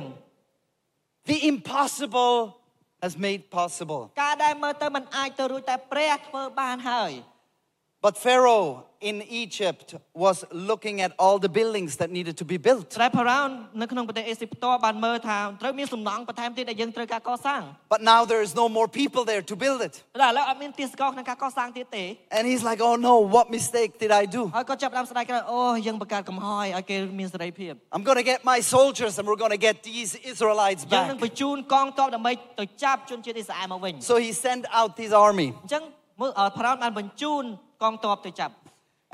[1.32, 2.36] The impossible
[3.05, 4.03] has made possible.
[4.23, 7.13] ការដែលមើលទៅមិនអាចទៅរួចតែព្រះធ្វើបានហើយ
[8.04, 12.88] But Pharaoh in Egypt was looking at all the buildings that needed to be built.
[13.04, 13.50] តែផារ៉ោន
[13.82, 17.62] នៅក្នុងប្រទេសអេស៊ីបផ្ទាល់បានមើលថាត្រូវមានសំណង់បន្ថែមទៀតដែលយើងត្រូវការកសាង
[17.94, 19.94] But now there is no more people there to build it.
[20.22, 22.06] តែឥឡូវអត់មានទេសកលក្នុងការកសាងទៀតទេ
[22.38, 24.42] And he's like, oh no, what mistake did I do?
[24.58, 31.18] ហើយគាត់ចាប់ផ្ដើមស្ដាយក្រោយអូយើងបង្កើតកំហុសឲ្យគេមានសេរីភាព I'm going to get my soldiers and we're going to get these Israelites យើងនឹង
[31.18, 31.24] back.
[31.26, 35.48] បញ្ជូនកងទ័ពដើម្បីទៅចាប់ជនជាតិអ៊ីស្រាអែលមកវិញ So he sent out his army.
[35.64, 35.84] អញ្ចឹង
[36.22, 37.46] មើលអឺផារ៉ោនបានបញ្ជូន
[37.84, 38.54] កងទ័ពទៅចាប់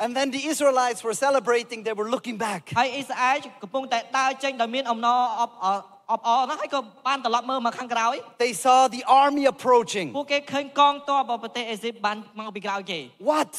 [0.04, 2.62] And then the Israelites were celebrating, they were looking back.
[2.80, 5.78] ហើយអ៊ីស្រាអែលកំពុងតែដើរចេញដោយមានអំណរអបអរ
[6.12, 10.08] អបអរណាស់ហើយក៏បានត្រឡប់មើលមកខាងក្រោយ They saw the army approaching.
[10.18, 13.00] ពួកគេឃើញកងទ័ពរបស់ប្រទេសអេស៊ីបបានមកពីក្រោយគេ
[13.32, 13.52] What?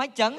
[0.00, 0.32] មិនចឹង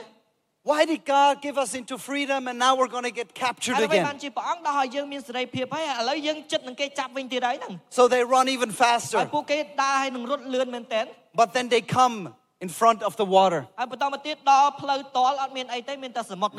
[0.71, 4.15] Why did God give us into freedom and now we're going to get captured ហើយបាន
[4.15, 4.17] again?
[4.23, 9.19] ជាព្រះអង្គដោះឲ្យយើងមានសេរីភាពហើយឥឡូវយើងចិត្តនឹងគេចាប់វិញទៀតហើយហ្នឹង So they run even ហើយ faster.
[9.36, 11.05] ពួកគេដើរហើយនឹងរត់លឿនមែនទែន
[11.41, 12.15] But then they come
[12.60, 13.66] in front of the water.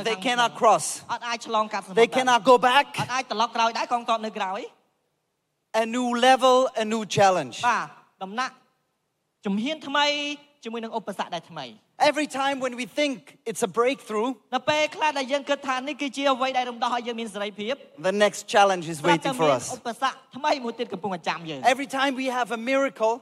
[0.04, 1.04] They cannot cross.
[1.96, 2.96] They cannot go back.
[5.74, 7.62] A new level, a new challenge.
[12.02, 14.34] Every time when we think it's a breakthrough,
[18.02, 19.70] the next challenge is waiting for us.
[21.66, 23.22] Every time we have a miracle,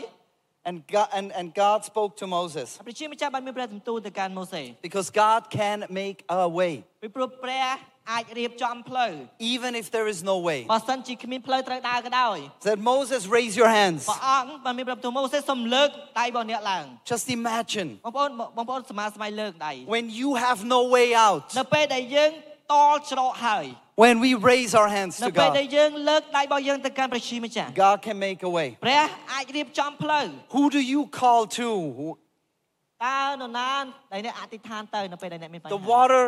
[0.69, 6.73] And God, and, and God spoke to Moses ព្រះជាម្ចាស់បានមានព្រះបន្ទូលទៅកាន់ម៉ូសេ because God can make a way,
[7.03, 7.67] ពីព្រោះព្រះ
[8.13, 9.12] អាចរៀបចំផ្លូវ
[9.53, 10.60] even if there is no way.
[10.73, 14.01] បើសិនជាគ្មានផ្លូវត្រូវដើរក៏ដោយ Said Moses, raise your hands.
[14.10, 22.32] ព្រះអង្គបានមានព្រះបន្ទូលម៉ូសេសូមលើកដៃរបស់អ្នកឡើង Just imagine បងប្អូនបងប្អូនសមាស្ម័យលើកដៃ when you have no way out នៅពេលដែលយើង
[22.73, 23.65] ត តល់ច្រកហើយ
[24.06, 28.67] When we raise our hands នៅ to ពេលដែល God, យើងលើកដៃរបស់យើងទៅកាន់ព្រះជាម្ចាស់ God can make a way.
[28.86, 29.03] ព្រះ
[29.34, 30.25] អាចរៀបចំផ្លូវ
[30.56, 31.69] Who do you call to?
[33.06, 33.71] តើនរណា
[34.13, 36.23] ដែលអ្នកអធិដ្ឋានទៅនៅពេលដែលអ្នកមានបញ្ The ហា water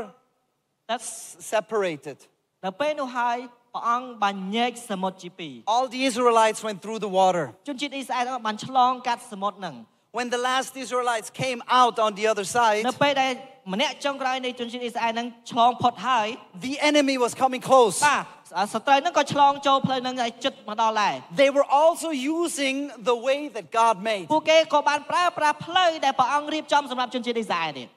[0.91, 2.17] ទឹក s- separated.
[2.65, 3.37] នៅពេលនោះហើយ
[3.73, 7.45] ព្រះអង្គបានញែកសមុទ្រជាពីរ All the Israelites went through the water.
[7.67, 9.75] ជនជាតិអ៊ីស្រាអែលបានឆ្លងកាត់សមុទ្រហ្នឹង
[10.19, 13.31] When the last Israelites came out on the other side, នៅពេលដែល
[13.73, 16.27] ម្នាក់ចុងក្រោយនៃជនជាតិអ៊ីស្រាអែលហ្នឹងឆ្លងផុតហើយ
[16.67, 17.97] the enemy was coming close.
[18.07, 22.75] បាទសត្រូវហ្នឹងក៏ឆ្លងចូលផ្លូវហ្នឹងឲ្យជិតមកដល់ដែរ They were also using
[23.09, 24.25] the way that God made.
[24.33, 27.87] ពួកគេក៏បានប្រើប្រាស់ផ្លូវដែលព្រះអង្គរៀបចំសម្រាប់ជនជាតិអ៊ីស្រាអែលនេះ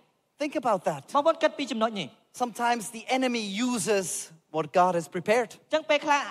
[0.43, 1.01] Think about that.
[1.15, 2.09] បងប្អូនគិតពីចំណុចនេះ
[2.43, 4.07] Sometimes the enemy uses
[4.55, 5.51] what God has prepared.
[5.55, 6.23] អញ្ចឹងពេលខ្លះ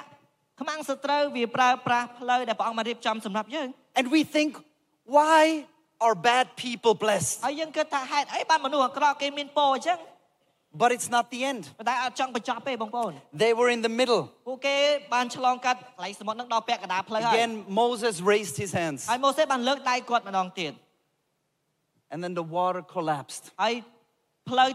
[0.62, 3.68] ខ្មាំងសត្រូវវាប្រើប្រាស់ផ្លូវដែលព្រះអង្គបានរៀបចំសម្រាប់យើង
[4.00, 4.52] And we think,
[5.18, 5.42] why
[6.06, 7.36] are bad people blessed?
[7.46, 10.00] ហើយយើងគិតថាហេតុអីបានមនុស្សអាក្រក់គេមានពរអញ្ចឹង
[10.82, 11.64] But it's not the end.
[11.80, 13.12] ប៉ុន្តែអត់ចង់បញ្ចប់ទេបងប្អូន
[13.44, 14.22] They were in the middle.
[14.48, 14.76] ពួកគេ
[15.14, 20.74] បានឆ្លងកាត់កន្លែងសមុទ្រហ្នឹងដល់ពាក់កណ្ដាលផ្លូវហើយ Again, Moses raised his hands, ហើយម៉ូសេបានលើកដៃគាត់ម្ដងទៀត
[22.14, 23.74] and then the water collapsed, ហើយ
[24.50, 24.70] ផ្លូវ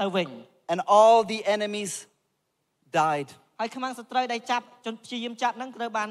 [0.00, 0.28] ទឹកហ្នឹងបានបិទទៅវិញ
[0.72, 1.92] and all the enemies
[3.00, 3.28] died.
[3.60, 6.08] ហើយខ្មាំងសត្រូវដែលចាប់ជនព្យាយាមចាប់ហ្នឹងត្រូវបាន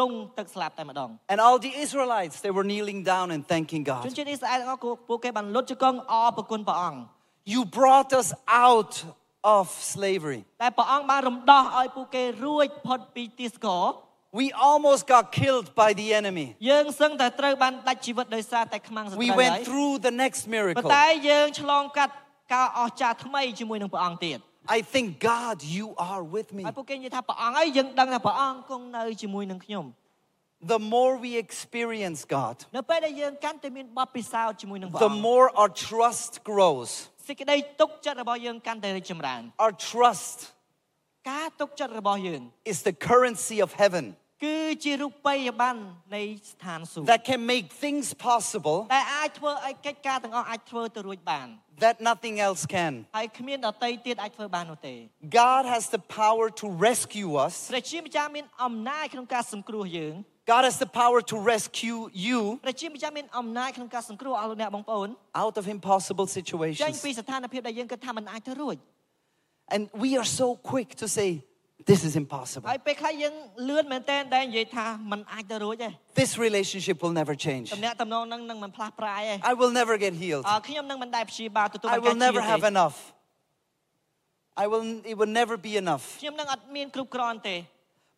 [0.00, 4.02] លង់ទឹកស្លាប់តែម្ដង And all the Israelites, they were kneeling down and thanking ជន God.
[4.18, 7.00] ជាតិអ៊ីស្រាអែលទាំងអស់គឺពួកគេបានលុតជង្គង់អរប្រគុណព្រះអង្គ
[7.54, 8.28] You brought us
[8.66, 8.92] out
[9.56, 10.40] of slavery.
[10.62, 13.84] តែព្រះអង្គបានរំដោះឲ្យពួកគេរួចផុតពីទីស្ករ
[14.40, 16.46] We almost got killed by the enemy.
[16.70, 20.82] យើងសឹងតែត្រូវបានដាច់ជីវិតដោយសារតែខ្មាំងសត្រូវ We ហើយ went through the next ប៉ុ miracle.
[20.82, 22.12] ន្តែយើងឆ្លងកាត់
[22.54, 24.38] ការអស្ចារ្យថ្មីជាមួយនឹងព្រះអង្គទៀត
[24.78, 26.62] I think, God, you are with me.
[26.66, 29.84] ហើយពួកគេនិយាយថាព្រះអង្គហើយយើងដឹងថាព្រះអង្គគង់នៅជាមួយនឹងខ្ញុំ
[30.74, 36.90] The more we experience God, នៅពេលដែលយើងកាន់តែមានបទពិសោធន៍ជាមួយនឹងព្រះ the អង្គ more our trust grows.
[37.28, 40.38] សេចក្តីទុកចិត្តរបស់យើងកាន់តែរីកចម្រើន Our trust
[41.30, 44.04] ការទុកចិត្តរបស់យើង is the currency of heaven
[44.44, 45.80] គឺជារូបិយប័ណ្ណ
[46.14, 51.48] នៃស្ថានសួគ៌ that can make things possible ដែលអាចធ្វើឲ្យកិច្ចការទាំងអស់អាចធ្វើទៅរួចបាន
[51.84, 52.92] that nothing else can.
[53.16, 54.94] ហើយគ្មានដតីទៀតអាចធ្វើបាននោះទេ
[55.42, 57.54] God has the power to rescue us.
[57.72, 60.14] ព្រះជាម្ចាស់មានអំណាចក្នុងការសង្គ្រោះយើង
[60.52, 61.98] God has the power to rescue
[62.28, 65.08] you ព្រះជាម្ចាស់មានអំណាចក្នុងការសង្គ្រោះអស់លោកអ្នកបងប្អូន
[65.42, 66.96] out of impossible ចេញ situations.
[67.06, 68.76] ពីស្ថានភាពដែលយើងគិតថាมันអាចទៅរួច
[69.74, 71.28] And we are so quick to say,
[71.85, 72.69] this is impossible.
[76.15, 77.73] This relationship will never change.
[77.73, 80.45] I will never get healed.
[80.45, 83.13] I will never have enough.
[84.55, 86.19] I will, it will never be enough.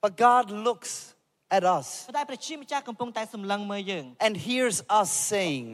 [0.01, 1.15] But God looks
[1.49, 2.07] at us
[4.19, 5.73] and hears us saying,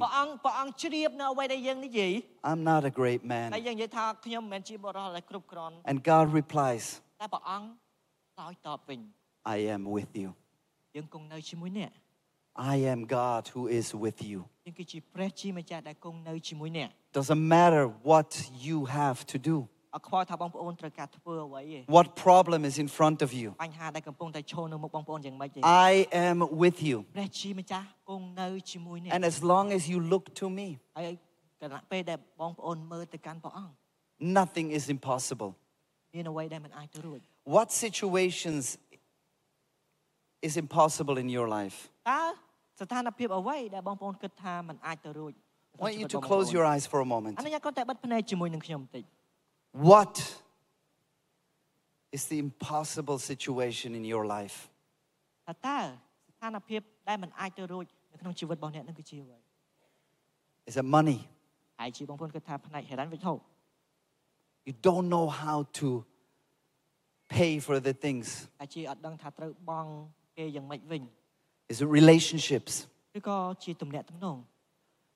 [2.44, 3.52] I'm not a great man.
[5.86, 7.69] And God replies, តែព្រះអង្គ
[8.35, 9.01] ឆ្លើយតបវិញ
[9.57, 10.29] I am with you.
[10.97, 11.91] យើងគង់នៅជាមួយអ្នក
[12.75, 14.39] I am God who is with you.
[14.67, 18.29] យើងគឺជាព្រះជាម្ចាស់ដែលគង់នៅជាមួយអ្នក Doesn't matter what
[18.67, 19.57] you have to do,
[19.95, 23.49] អត់ខ្វល់ថាបងប្អូនត្រូវការធ្វើអ្វីទេ what problem is in front of you.
[23.65, 25.93] បញ្ហាដែលកំពុងតែឈរនៅមុខបងប្អូនយ៉ាងម៉េចទេ I
[26.29, 26.97] am with you.
[27.17, 31.07] ព្រះជាម្ចាស់គង់នៅជាមួយអ្នក And as long as you look to me, ហើយ
[31.63, 33.73] កណពេលដែលបងប្អូនមើលទៅកាន់ព្រះអង្គ
[34.39, 35.51] nothing is impossible.
[36.20, 37.20] in a way ដែលមិនអាចទៅរួច
[37.56, 38.64] What situations
[40.48, 41.78] is impossible in your life?
[42.12, 42.22] តើ
[42.82, 45.34] ស្ថានភាពអ្វីដែលបងប្អូនគិតថាមិនអាចទៅរួច
[45.84, 47.34] Want you to close your eyes for a moment.
[49.92, 50.14] What
[52.12, 54.58] is the impossible situation in your life?
[55.48, 55.78] តើតើ
[56.34, 59.40] ស្ថានភាពដែលមិនអាចទៅរួចនៅក្នុងជីវិតរបស់អ្នកនឹងគឺជាអ្វី?
[60.70, 61.20] Is it money?
[61.80, 63.34] ហើយជាបងប្អូនគិតថាផ្នែកហិរញ្ញវិទ្យា
[64.69, 65.89] You don't know how to
[67.29, 68.27] pay for the things.
[68.61, 69.91] ហើយជាអត់ដឹងថាត្រូវបង់
[70.37, 71.03] គេយ៉ាងម៉េចវិញ
[71.73, 72.73] Is it relationships?
[73.19, 74.37] ឬក៏ជាទំនាក់ទំនង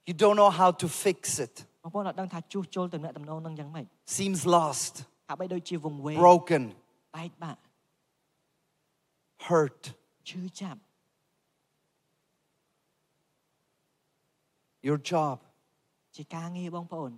[0.09, 1.55] You don't know how to fix it.
[1.85, 3.87] បងប្អូនអត់ដឹងថាជួសជុលទំនាក់ទំនងនឹងយ៉ាងម៉េច
[4.19, 4.93] Seems lost,
[5.29, 6.63] ហាក់បីដូចជាវង្វេង broken,
[7.17, 7.61] បែកបាក់
[9.49, 9.81] hurt.
[10.29, 10.81] ឈឺចាប់
[14.89, 15.37] Your job,
[16.17, 17.13] ជាការងារបងប្អូន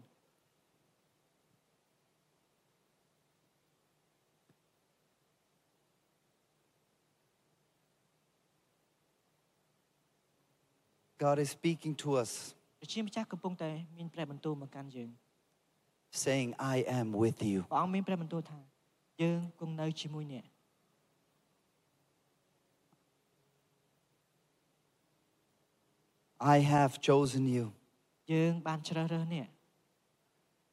[11.24, 12.30] God is speaking to us,
[12.80, 15.10] ព្រះជាម្ចាស់កំពុងតែមានព្រះបន្ទូលមកកាន់យើង
[16.24, 17.58] saying, I am with you.
[17.72, 18.58] ព្រះអង្គមានព្រះបន្ទូលថា
[19.22, 20.44] យើងគង់នៅជាមួយអ្នក
[26.40, 27.64] I have chosen you.
[28.32, 29.48] យើងបានជ្រើសរើសអ្នក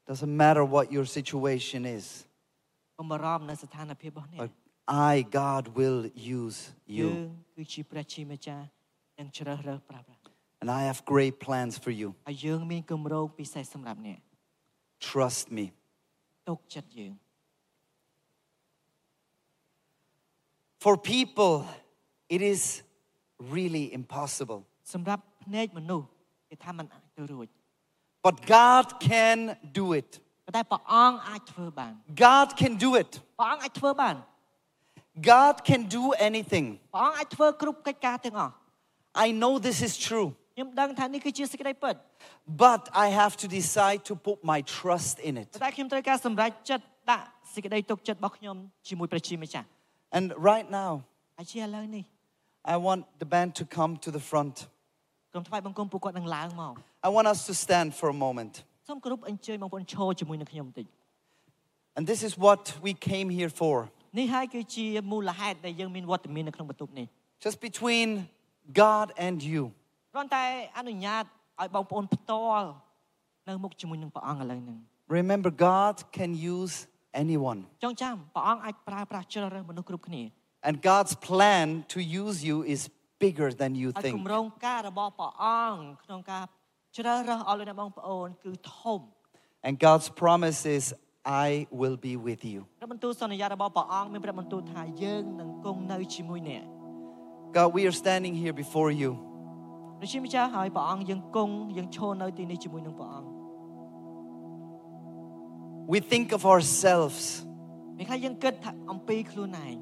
[0.10, 2.06] Doesn't matter what your situation is.
[2.98, 4.52] កុំបារម្ភនៅស្ថានភាពរបស់អ្នក but
[5.12, 6.00] I, God, will
[6.42, 6.58] use
[7.00, 7.12] យើ you.
[7.14, 8.66] ងគឺជាព្រះជាម្ចាស់
[9.20, 10.22] នឹងជ្រើសរើសប្រើប្រាស់
[10.64, 12.08] And I have great plans for you.
[12.30, 14.20] ហើយយើងមានគម្រោងពិសេសសម្រាប់អ្នក
[15.10, 15.66] Trust me.
[16.50, 17.14] ទុកចិត្តយើង
[20.84, 21.54] For people,
[22.36, 22.62] it is
[23.56, 24.60] really impossible.
[24.94, 26.06] សម្រាប់ភ្នែកមនុស្ស
[26.50, 27.48] គេថាมันអាចទៅរួច
[28.28, 29.38] But God can
[29.80, 30.10] do it.
[30.46, 31.94] ប៉ុន្តែព្រះអង្គអាចធ្វើបាន
[32.26, 33.12] God can do it.
[33.40, 34.16] ព្រះអង្គអាចធ្វើបាន
[35.32, 36.66] God can do anything.
[36.94, 38.54] ព្រះអង្គអាចធ្វើគ្រប់កិច្ចការទាំងអស់
[39.26, 41.96] I know this is true, ខ្ញុំដឹងថានេះគឺជាសេចក្តីពិត
[42.66, 45.50] but I have to decide to put my trust in it.
[45.54, 47.26] ប៉ុន្តែខ្ញុំត្រូវការសម្រេចចិត្តដាក់
[47.56, 48.56] សេចក្តីទុកចិត្តរបស់ខ្ញុំ
[48.88, 49.68] ជាមួយព្រះជាម្ចាស់
[50.18, 50.92] And right now,
[51.38, 52.04] ហើយជាឥឡូវនេះ
[52.74, 54.56] I want the band to come to the front.
[55.34, 56.74] ក្រុមថ្វាយបង្គំពួកគាត់នឹងឡើងមក
[57.08, 58.54] I want us to stand for a moment.
[58.88, 60.88] សូមគោរពអញ្ជើញបងប្អូនឈរជាមួយនឹងខ្ញុំបន្តិច
[61.98, 63.76] And this is what we came here for.
[64.20, 67.06] នេះហើយគឺជាមូលហេតុដែលយើងមានវត្តមាននៅក្នុងបន្ទប់នេះ
[67.46, 68.08] Just between
[68.84, 69.64] God and you.
[70.14, 70.44] គ្រាន់តែ
[70.78, 71.24] អនុញ្ញាត
[71.62, 72.68] ឲ្យបងប្អូនផ្ទាល់
[73.48, 74.78] នៅមុខជាមួយនឹងព្រះអង្គឥឡូវហ្នឹង
[75.20, 76.76] Remember, God can use
[77.24, 77.60] anyone.
[77.84, 80.22] ចងចាំព្រះអង្គអាចប្រើប្រាស់ជ្រើសរើសមនុស្សគ្រប់គ្នា
[80.68, 82.82] And God's plan to use you is
[83.24, 84.16] bigger than you ហើយ think.
[84.18, 86.44] គម្រោងការរបស់ព្រះអង្គក្នុងការ
[86.98, 89.00] ជ្រើសរើសឲ្យលោកអ្នកបងប្អូនគឺធំ
[89.68, 90.84] And God's promise is,
[91.48, 91.50] I
[91.80, 92.60] will be with you.
[92.80, 96.64] ព្រះបន្ទូលសន្យារបស់ព្រះអង្គមានព្រះបន្ទូលថាយើងនឹងគង់នៅជាមួយអ្នក
[97.58, 99.12] God, we are standing here before you.
[100.04, 103.30] ព្រះជាម្ចាស់ហើយព្រះអង្គយើងគង់យើងឈរនៅទីនេះជាមួយនឹងព្រះអង្គ
[105.94, 107.20] We think of ourselves
[107.98, 109.76] ពេលខ្លះយើងគិតថាអំពីខ្លួនឯង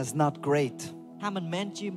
[0.00, 0.78] as not great.
[1.22, 1.88] ថាមិនមែនជា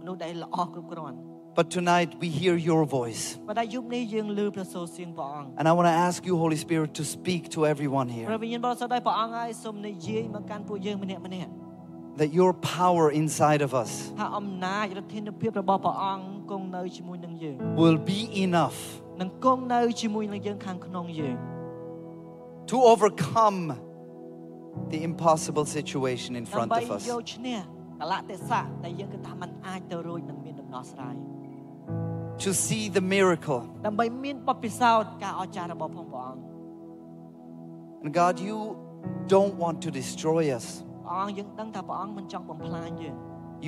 [0.00, 1.18] មនុស្សដែលល្អគ្រប់គ្រាន់
[1.58, 3.22] But tonight we hear your voice.
[3.48, 8.28] ប៉ុន្តែយប់នេះយើងឮព្រះសូរសៀងព្រះអង្គ And I want to ask you, Holy Spirit, to speak to everyone ព្រះ here.
[12.17, 14.11] that your power inside of us
[17.75, 19.01] will be enough
[22.67, 23.79] to overcome
[24.89, 27.07] the impossible situation in front of us.
[32.39, 33.67] To see the miracle.
[38.03, 38.77] And God, you
[39.27, 40.83] don't want to destroy us.
[41.06, 43.16] ព្រះអង្គយើងដឹងថាព្រះអង្គមិនចង់បំផ្លាញយើង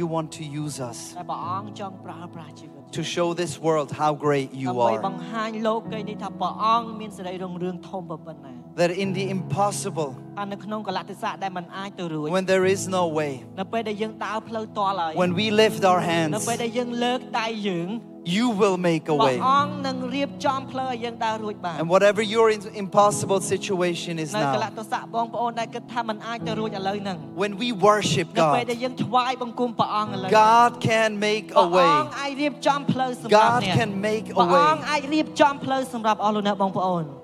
[0.00, 5.02] You want to use us តែព្រះអង្គចង់ប្រើប្រាស់ជីវិត to show this world how great you ដើម្បី are.
[5.08, 15.80] បង្ហាញលោកីនេះថាព្រះអង្គមានសេរីរុងរឿងធំប៉ុណ្ណា That in the impossible, ថានៅក្នុងកលៈទេសៈដែលมันអាចទៅរួច when there is no way, នៅពេលដែលយើងដើរផ្លូវតល់ហើយ when we lift
[15.90, 17.88] our នៅ hands, ពេលដែលយើងលើកដៃយើង
[18.29, 19.39] you will make a way.
[21.79, 24.53] And whatever your impossible situation is now,
[27.35, 28.67] when we worship God,
[30.29, 31.85] God can make a way.
[33.29, 34.61] God can make a way.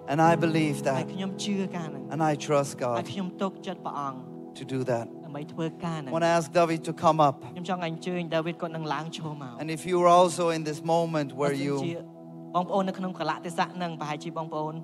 [0.08, 1.08] And I believe that.
[2.12, 3.06] And I trust God
[4.56, 5.08] to do that.
[5.35, 7.37] ដើម្បីធ្វើការហ្នឹង I want to ask David to come up.
[7.55, 14.75] ខ្ញុំចង់ឲ្យអញ្ជើញដាវីតគាត់នឹងឡើងឈរមក And if you are also in this moment where បើសិនជា you បងប្អូននៅក្នុងកលៈទេសៈហ្នឹងប្រហែលជាបងប្អូន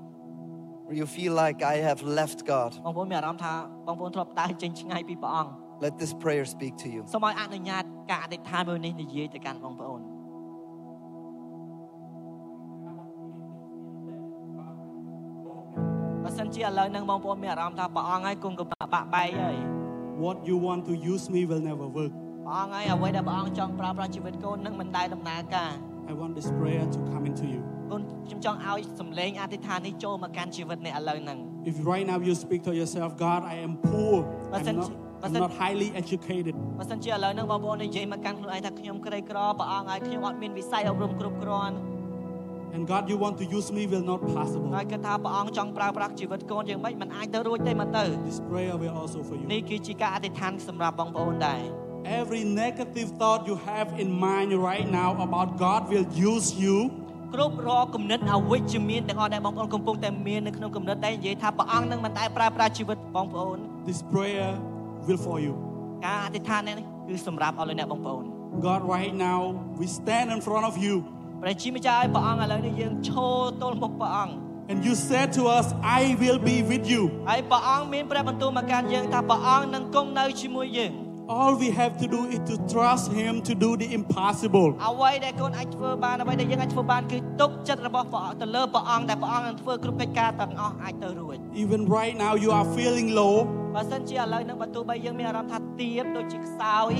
[0.87, 3.53] where you feel like I have left God, បងប្អូនមានអារម្មណ៍ថា
[3.87, 5.53] បងប្អូនធ្លាប់ដើរចេញឆ្ងាយពីព្រះអង្គ
[5.87, 7.01] let this prayer speak to you.
[7.15, 10.01] សូមឲ្យអនុញ្ញាតការអធិដ្ឋានមួយនេះនិយាយទៅកាន់បងប្អូន
[16.25, 19.57] បើសិនជាឥឡូវហ្នឹងបងប្អូនមានអារម្មណ៍ថាព្រះអង្គហើយគង់កំបាក់បាក់បែកហើយ
[20.25, 22.13] What you want to use me will never work.
[22.47, 25.73] ព្រះអង្គហើយអ្វីដែលព្រះអង្គចង់ប្រើប្រាស់ជីវិតកូននឹងមិនដែលដំណើរការ
[26.13, 27.61] I want this prayer to come into you.
[27.93, 31.39] កូនខ្ញុំចង់ឲ្យសម្លេងអធិដ្ឋាននេះចូលមកកាន់ជីវិតអ្នកឥឡូវហ្នឹង
[31.71, 34.15] If right now you speak to yourself, God, I am poor.
[34.23, 36.55] I'm Pastor- not, I'm Pastor- not highly educated.
[36.79, 41.75] បើសិនជាឥឡូវហ្នឹងបងប្អូននិយាយមកកាន់ខ្លួនឯងថាខ្ញុំក្រីក្រព្រះអង្គហើយខ្ញុំអត់មានវិស័យអប់រំគ្រប់គ្រាន់
[42.75, 44.69] And God, you want to use me will not possible.
[44.77, 49.47] ហើយគាត់ថាព្រះអង្គចង់ប្រើប្រាស់ជីវិតកូនយ៉ាងម៉េចมันអាចទៅរួចទេមកទៅ This prayer will also for you.
[49.55, 51.63] នេះគឺជាការអធិដ្ឋានសម្រាប់បងប្អូនដែរ
[52.21, 56.77] Every negative thought you have in mind right now about God will use you
[57.35, 63.59] គ្រប់រាល់គំនិតអវិជ្ជមានទាំងអស់ដែលបងប្អូនកំពុងតែមាននៅក្នុងគំនិតដែលនិយាយថាព្រះអង្គនឹងមិនដែលប្រើប្រាស់ជីវិតបងប្អូន
[63.89, 64.51] This prayer
[65.07, 65.53] will for you.
[66.07, 66.75] ការអធិដ្ឋាននេះ
[67.09, 68.25] គឺសម្រាប់ឲ្យលោកអ្នកបងប្អូន
[68.69, 69.41] God, right now,
[69.81, 70.95] we stand in front of you
[71.42, 74.34] ព្រះជាម្ចាស់ឲ្យព្រះអង្គឥឡូវនេះយើងឈរទល់មុខព្រះអង្គ
[74.72, 75.68] and you said to us,
[76.00, 77.02] I will be with you.
[77.30, 80.94] ហើយព្រះអង្គមានព្រះបន្ទូលមកកាន់យើងថាព្រះអង្គនឹងគង់នៅជាមួយយើង
[81.40, 84.70] All we have to do is to trust Him to do the impossible.
[84.90, 93.36] អ្វីដែលកូនអាចធ្វើបានអ្វីដែលយើងអាចធ្វើបានគឺទុកចិត្តរបស់ព្រះអង្គទៅលើព្រះអង្គដែលព្រះអង្គនឹងធ្វើគ្រប់កិច្ចការទាំងអស់អាចទៅរួច Even right now, you are feeling low.
[93.76, 96.94] បើសិនជាឥឡូវហ្នឹងបើទោះបីយើងមានអារម្មណ៍ថាទាបដូចជាខ្សោយ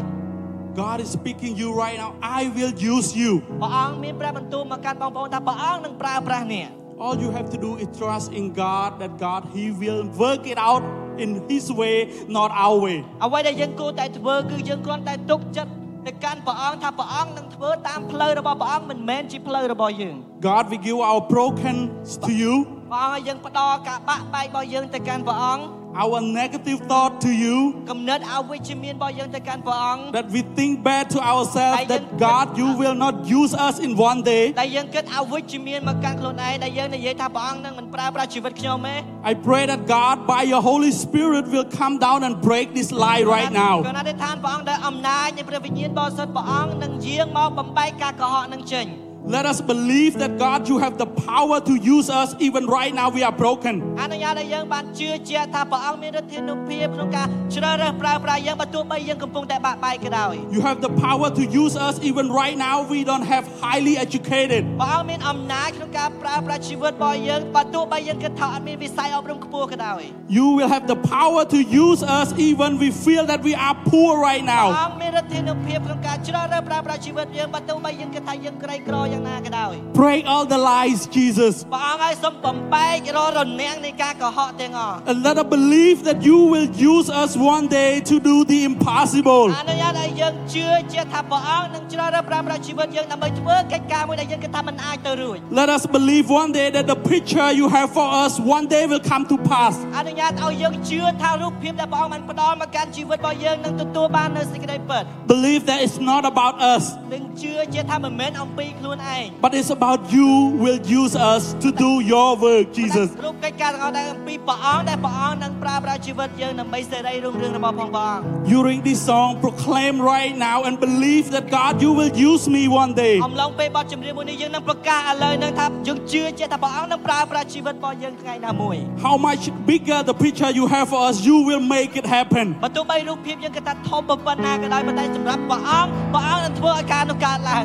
[0.83, 2.11] God is speaking you right now.
[2.39, 3.31] I will use you.
[3.63, 6.69] ព្រះអង្គមានព្រះបន្ទូលមកកាន់បងប្អូនថាព្រះអង្គនឹងប្រើប្រាស់អ្នក
[7.05, 10.59] All you have to do is trust in God that God He will work it
[10.71, 10.83] out
[11.25, 11.97] in His way,
[12.39, 12.99] not our way.
[13.25, 15.73] អ្វីដែលយើងគួរតែធ្វើគឺយើងគ្រាន់តែទុកចិត្ត
[16.07, 20.17] ទៅកាន់ព្រះអង្គថាព្រះអង្គនឹងធ្វើតាមផ្លូវរបស់ព្រះអង្គមិនមែនជាផ្លូវរបស់យើង
[20.49, 21.77] God, we give our broken
[22.25, 22.53] to you,
[22.93, 25.63] ព្រះអង្គឲ្យយើងផ្ដល់ការបាក់បែករបស់យើងទៅកាន់ព្រះអង្គ
[26.03, 27.57] our negative thought to you,
[27.91, 33.91] គំនិតអវិជ្ជមានរបស់យើងទៅកាន់ព្រះអង្គ that we think bad to ourselves, that God, you will not use us in
[34.11, 34.45] one day.
[34.63, 38.97] ដែលយើងគិតអវិជ្ជមានមកកាន់ខ្លួនឯងដែលយើងនិយាយថាព្រះអង្គនឹងមិនប្រើប្រាស់ជីវិតខ្ញុំទេ
[39.31, 43.23] I pray that God, by your Holy Spirit, will come down and break this lie
[43.35, 43.77] right គ now.
[43.97, 48.87] ណៈអធិដ្ឋានព្រះអង្គដែលអំណាចនៃព្រះវិញ្ញាណបរិសុទ្ធព្រះអង្គនឹងយាងមកបំបែកការកុហកនឹងចេញ
[49.29, 53.09] Let us believe that God, you have the power to use us even right now.
[53.11, 53.75] We are broken.
[54.01, 62.77] អនុញ្ញាតឲ្យយើងបានជឿជាក់ថាព្រះអង្គមានឫទ្ធានុភាពក្នុងការជ្រើសរើសប្រើប្រាស់យើងបើទោះបីយើងកំពុងតែបាក់បែកក៏ដោយ You have the power to use us even right now.
[62.95, 64.63] We don't have highly educated.
[64.81, 70.03] ព្រះអង្គមានអំណាចក្នុងការប្រើប្រាស់ជីវិតរបស់យើងបើទោះបីយើងគិតថាអត់មានវិស័យអប់រំខ្ពស់ក៏ដោយ
[70.39, 74.11] You will have the power to use us even we feel that we are poor
[74.29, 74.67] right ព្រះ now.
[74.85, 81.55] អង្គមានឫទ្ធានុភាពក្នុងការជ្រើសរើសប្រើប្រាស់ជីវិតយើងបើទោះបីយើងគិតថាយើងក្រីក្រ យ៉ាងណាក៏ដោយ Break all the lies, Jesus.
[81.75, 88.59] ព្រះអង្គឲ្យសូមបំបែកររនាំងនៃការកុហកទាំងអស់ And let us believe that you will use us one day to do the
[88.71, 89.47] impossible.
[89.61, 98.85] អនុញ្ញាតឲ្យយើងជឿជាក់ថាព្រះអង្គនឹងជ្រើសរើសប្រើប្រាស់ជីវិតយើងដើម្បីធ្វើកិច្ចការមួយដែលយើងគិតថាមិនអាចទៅរួច Let us believe one day that the picture you have for us one day
[98.91, 99.75] will come to pass.
[99.99, 105.03] អនុញ្ញាតឲ្យយើងជឿថារូបភាពដែលព្រះអង្គបានផ្ដល់មកកាន់ជីវិតរបស់យើងនឹងទទួលបាននូវសេចក្តីពិត
[105.35, 106.83] Believe that it's not about us,
[107.15, 110.31] នឹងជឿជាថាមិនមែនអំពីខ្លួន ឯង but it's about you
[110.63, 113.09] will use us to do your work, Jesus.
[113.21, 118.25] គ្រប់កិច្ចការទាំងអស់ដែលអំពីព្រះអង្គដែលព្រះអង្គនឹងប្រើប្រាស់ជីវិតយើងដើម្បីសេរីរុងរឿងរបស់ផងព្រះអង្គ
[118.55, 122.93] During this song, proclaim right now and believe that God, you will use me one
[123.05, 123.15] day.
[123.29, 128.77] អំឡុងពេលបទចម្រៀងមួយនេះយើងនឹងប្រកាសឥឡូវនឹងថាយើងជឿជាក់ថាព្រះអង្គនឹងប្រើប្រាស់ជីវិតរបស់យើងថ្ងៃណាមួយ
[129.07, 132.47] How much bigger the picture you have for us, you will make it happen.
[132.65, 137.65] បើទោះបីរូបភាពយើងគិតថាធំប៉ុណ្ណាក៏ដោយប៉ុន្តែសម្រាប់ព្រះអង្គព្រះអង្គនឹងធ្វើឲ្យការនោះកើតឡើង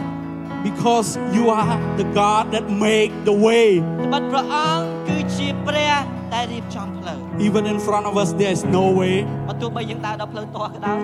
[0.68, 3.68] Because you are the God that make the way.
[4.06, 5.94] ត្បិតព្រះអង្គគឺជាព្រះ
[6.34, 9.16] ដែលរៀបចំផ្លូវ Even in front of us, there is no way.
[9.48, 11.00] បើទោះបីយើងដើរដល់ផ្លូវទាស់ក៏ដោយ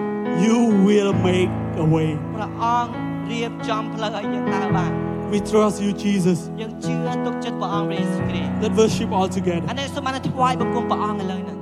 [0.45, 0.57] You
[0.87, 1.51] will make
[1.83, 2.09] a way.
[2.35, 2.91] ព្រះអង្គ
[3.31, 4.91] រៀបចំផ្លូវឲ្យយើងដើរបាន
[5.33, 6.39] We trust you, Jesus.
[6.61, 6.93] យើងជឿ
[7.25, 9.67] ទុកចិត្តព្រះអង្គព្រះយេស៊ូវគ្រីស្ទ Let's worship all together.
[9.71, 11.57] អានេះសូមបានថ្វាយបង្គំព្រះអង្គឥឡូវហ្នឹង